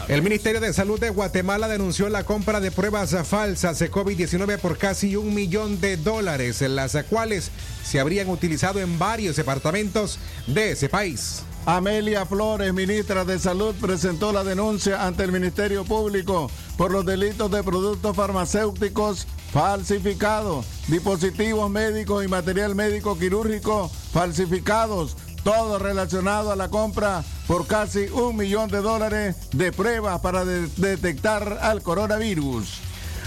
El 0.08 0.22
Ministerio 0.22 0.60
de 0.60 0.74
Salud 0.74 1.00
de 1.00 1.10
Guatemala 1.10 1.68
denunció 1.68 2.10
la 2.10 2.24
compra 2.24 2.60
de 2.60 2.72
pruebas 2.72 3.16
falsas 3.28 3.80
de 3.80 3.92
COVID-19 3.92 4.58
por 4.60 4.78
casi 4.78 5.16
un 5.16 5.34
millón 5.34 5.80
de 5.82 5.98
dólares, 5.98 6.62
las 6.62 6.98
cuales 7.10 7.52
se 7.84 8.00
habrían 8.00 8.30
utilizado 8.30 8.80
en 8.80 9.00
varios 9.00 9.36
departamentos 9.36 10.20
de 10.48 10.72
ese 10.72 10.90
país. 10.90 11.44
Amelia 11.66 12.26
Flores, 12.26 12.74
ministra 12.74 13.26
de 13.26 13.38
Salud, 13.38 13.76
presentó 13.76 14.32
la 14.32 14.44
denuncia 14.44 15.06
ante 15.06 15.24
el 15.24 15.32
Ministerio 15.32 15.84
Público 15.84 16.50
por 16.78 16.92
los 16.92 17.06
delitos 17.06 17.52
de 17.52 17.62
productos 17.64 18.16
farmacéuticos 18.16 19.28
falsificados, 19.52 20.66
dispositivos 20.88 21.70
médicos 21.70 22.24
y 22.24 22.28
material 22.28 22.76
médico 22.76 23.18
quirúrgico 23.18 23.92
falsificados, 24.12 25.16
todo 25.50 25.80
relacionado 25.80 26.52
a 26.52 26.56
la 26.56 26.70
compra 26.70 27.24
por 27.48 27.66
casi 27.66 28.02
un 28.10 28.36
millón 28.36 28.70
de 28.70 28.82
dólares 28.84 29.36
de 29.52 29.72
pruebas 29.72 30.22
para 30.22 30.46
de- 30.46 30.68
detectar 30.78 31.58
al 31.64 31.82
coronavirus. 31.82 32.70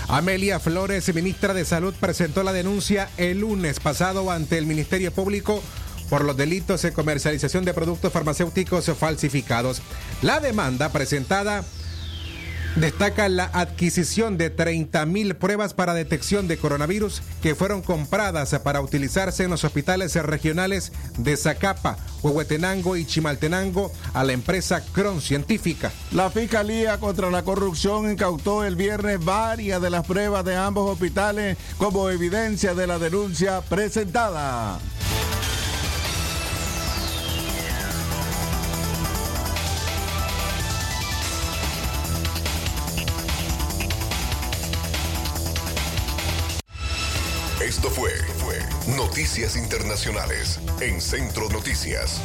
Amelia 0.06 0.60
Flores, 0.60 1.12
ministra 1.12 1.52
de 1.52 1.64
Salud, 1.64 1.92
presentó 1.98 2.44
la 2.44 2.52
denuncia 2.52 3.10
el 3.16 3.40
lunes 3.40 3.80
pasado 3.80 4.30
ante 4.30 4.56
el 4.56 4.66
Ministerio 4.66 5.10
Público 5.10 5.60
por 6.08 6.22
los 6.22 6.36
delitos 6.36 6.82
de 6.82 6.92
comercialización 6.92 7.64
de 7.64 7.74
productos 7.74 8.12
farmacéuticos 8.12 8.88
falsificados. 8.96 9.82
La 10.22 10.38
demanda 10.38 10.92
presentada 10.92 11.64
destaca 12.76 13.28
la 13.28 13.50
adquisición 13.52 14.38
de 14.38 14.50
30 14.50 15.04
mil 15.06 15.36
pruebas 15.36 15.74
para 15.74 15.94
detección 15.94 16.48
de 16.48 16.56
coronavirus 16.56 17.22
que 17.42 17.54
fueron 17.54 17.82
compradas 17.82 18.58
para 18.62 18.80
utilizarse 18.80 19.44
en 19.44 19.50
los 19.50 19.64
hospitales 19.64 20.14
regionales 20.14 20.92
de 21.18 21.36
Zacapa, 21.36 21.96
Huehuetenango 22.22 22.96
y 22.96 23.04
Chimaltenango 23.04 23.92
a 24.14 24.24
la 24.24 24.32
empresa 24.32 24.82
Cron 24.92 25.20
Científica. 25.20 25.92
La 26.12 26.30
Fiscalía 26.30 26.98
contra 26.98 27.30
la 27.30 27.42
Corrupción 27.42 28.10
incautó 28.10 28.64
el 28.64 28.76
viernes 28.76 29.22
varias 29.24 29.82
de 29.82 29.90
las 29.90 30.06
pruebas 30.06 30.44
de 30.44 30.56
ambos 30.56 30.90
hospitales 30.90 31.56
como 31.78 32.10
evidencia 32.10 32.74
de 32.74 32.86
la 32.86 32.98
denuncia 32.98 33.60
presentada. 33.62 34.78
Noticias 49.32 49.56
Internacionales 49.56 50.60
en 50.82 51.00
Centro 51.00 51.48
Noticias. 51.48 52.20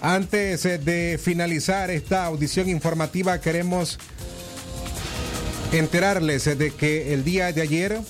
Antes 0.00 0.64
eh, 0.64 0.78
de 0.78 1.18
finalizar 1.20 1.90
esta 1.90 2.24
audición 2.24 2.68
informativa, 2.68 3.40
queremos 3.40 3.98
enterarles 5.72 6.46
eh, 6.46 6.54
de 6.54 6.70
que 6.70 7.14
el 7.14 7.24
día 7.24 7.50
de 7.50 7.62
ayer 7.62 8.00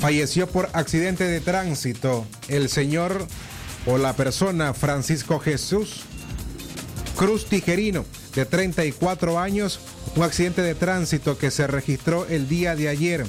falleció 0.00 0.46
por 0.46 0.70
accidente 0.72 1.24
de 1.24 1.42
tránsito 1.42 2.26
el 2.48 2.70
señor 2.70 3.26
o 3.84 3.98
la 3.98 4.14
persona 4.14 4.72
Francisco 4.72 5.38
Jesús 5.38 6.04
Cruz 7.16 7.46
Tijerino, 7.46 8.04
de 8.34 8.44
34 8.44 9.38
años, 9.38 9.80
un 10.16 10.22
accidente 10.22 10.62
de 10.62 10.74
tránsito 10.74 11.38
que 11.38 11.50
se 11.50 11.66
registró 11.66 12.26
el 12.26 12.48
día 12.48 12.74
de 12.76 12.88
ayer. 12.88 13.26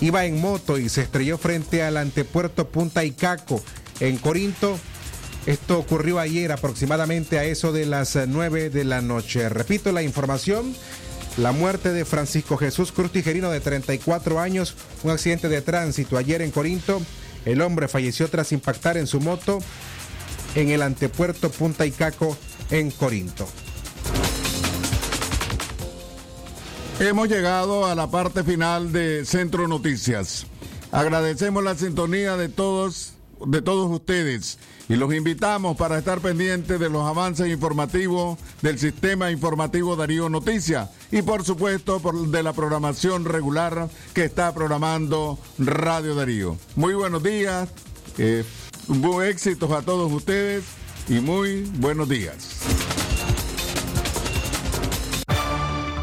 Iba 0.00 0.24
en 0.26 0.40
moto 0.40 0.78
y 0.78 0.88
se 0.88 1.02
estrelló 1.02 1.38
frente 1.38 1.82
al 1.82 1.96
antepuerto 1.96 2.68
Punta 2.68 3.04
Icaco, 3.04 3.62
en 4.00 4.16
Corinto. 4.18 4.78
Esto 5.46 5.78
ocurrió 5.78 6.18
ayer 6.18 6.52
aproximadamente 6.52 7.38
a 7.38 7.44
eso 7.44 7.72
de 7.72 7.86
las 7.86 8.16
9 8.16 8.70
de 8.70 8.84
la 8.84 9.00
noche. 9.00 9.48
Repito 9.48 9.92
la 9.92 10.02
información. 10.02 10.74
La 11.36 11.52
muerte 11.52 11.92
de 11.92 12.04
Francisco 12.04 12.56
Jesús 12.56 12.90
Cruz 12.90 13.12
Tijerino 13.12 13.50
de 13.50 13.60
34 13.60 14.40
años, 14.40 14.74
un 15.04 15.12
accidente 15.12 15.48
de 15.48 15.62
tránsito 15.62 16.16
ayer 16.16 16.42
en 16.42 16.50
Corinto. 16.50 17.00
El 17.44 17.60
hombre 17.60 17.86
falleció 17.86 18.28
tras 18.28 18.50
impactar 18.50 18.96
en 18.96 19.06
su 19.06 19.20
moto 19.20 19.60
en 20.56 20.70
el 20.70 20.82
antepuerto 20.82 21.50
Punta 21.50 21.86
Icaco 21.86 22.36
en 22.70 22.90
Corinto. 22.90 23.48
Hemos 27.00 27.28
llegado 27.28 27.86
a 27.86 27.94
la 27.94 28.10
parte 28.10 28.42
final 28.42 28.90
de 28.92 29.24
Centro 29.24 29.68
Noticias. 29.68 30.46
Agradecemos 30.90 31.62
la 31.62 31.76
sintonía 31.76 32.36
de 32.36 32.48
todos, 32.48 33.12
de 33.46 33.62
todos 33.62 33.88
ustedes 33.88 34.58
y 34.88 34.96
los 34.96 35.14
invitamos 35.14 35.76
para 35.76 35.96
estar 35.96 36.18
pendientes 36.18 36.80
de 36.80 36.90
los 36.90 37.06
avances 37.06 37.46
informativos 37.46 38.36
del 38.62 38.80
sistema 38.80 39.30
informativo 39.30 39.94
Darío 39.94 40.28
Noticias 40.28 40.90
y 41.12 41.22
por 41.22 41.44
supuesto 41.44 42.00
de 42.26 42.42
la 42.42 42.52
programación 42.52 43.24
regular 43.24 43.88
que 44.12 44.24
está 44.24 44.52
programando 44.52 45.38
Radio 45.56 46.16
Darío. 46.16 46.56
Muy 46.74 46.94
buenos 46.94 47.22
días, 47.22 47.68
eh, 48.18 48.44
buen 48.88 49.28
éxitos 49.28 49.70
a 49.70 49.82
todos 49.82 50.10
ustedes 50.10 50.64
y 51.08 51.20
muy 51.20 51.62
buenos 51.78 52.08
días. 52.08 52.58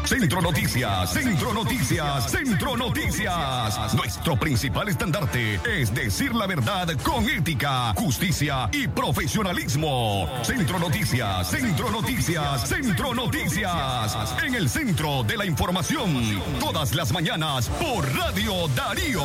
Centro 0.06 0.40
Noticias, 0.40 1.12
Centro 1.12 1.52
Noticias, 1.52 2.30
Centro 2.30 2.76
Noticias. 2.76 3.92
Nuestro 3.94 4.36
principal 4.36 4.88
estandarte 4.88 5.60
es 5.64 5.92
decir 5.92 6.32
la 6.32 6.46
verdad 6.46 6.88
con 7.02 7.28
ética, 7.28 7.92
justicia 7.94 8.68
y 8.72 8.86
profesionalismo. 8.86 10.28
Centro 10.42 10.78
Noticias, 10.78 11.50
Centro 11.50 11.90
Noticias, 11.90 12.68
Centro 12.68 13.14
Noticias. 13.14 14.36
En 14.44 14.54
el 14.54 14.70
centro 14.70 15.24
de 15.24 15.36
la 15.36 15.44
información, 15.44 16.40
todas 16.60 16.94
las 16.94 17.12
mañanas 17.12 17.68
por 17.68 18.08
Radio 18.14 18.68
Darío. 18.76 19.22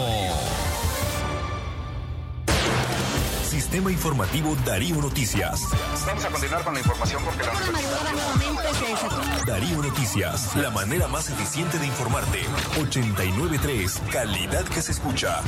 Sistema 3.52 3.92
Informativo 3.92 4.56
Darío 4.66 4.96
Noticias. 4.96 5.68
Vamos 6.08 6.24
a 6.24 6.30
continuar 6.30 6.64
con 6.64 6.74
la 6.74 6.80
información 6.80 7.22
porque 7.22 7.44
la 7.44 7.52
Darío 9.46 9.82
Noticias, 9.82 10.56
la 10.56 10.70
manera 10.70 11.10
más 11.10 11.30
eficiente 11.30 11.78
de 11.78 11.86
informarte. 11.86 12.40
893, 12.80 14.04
calidad 14.10 14.64
que 14.64 14.82
se 14.82 14.94
escucha. 14.94 15.42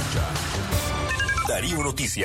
Darío 1.47 1.81
Noticias. 1.81 2.21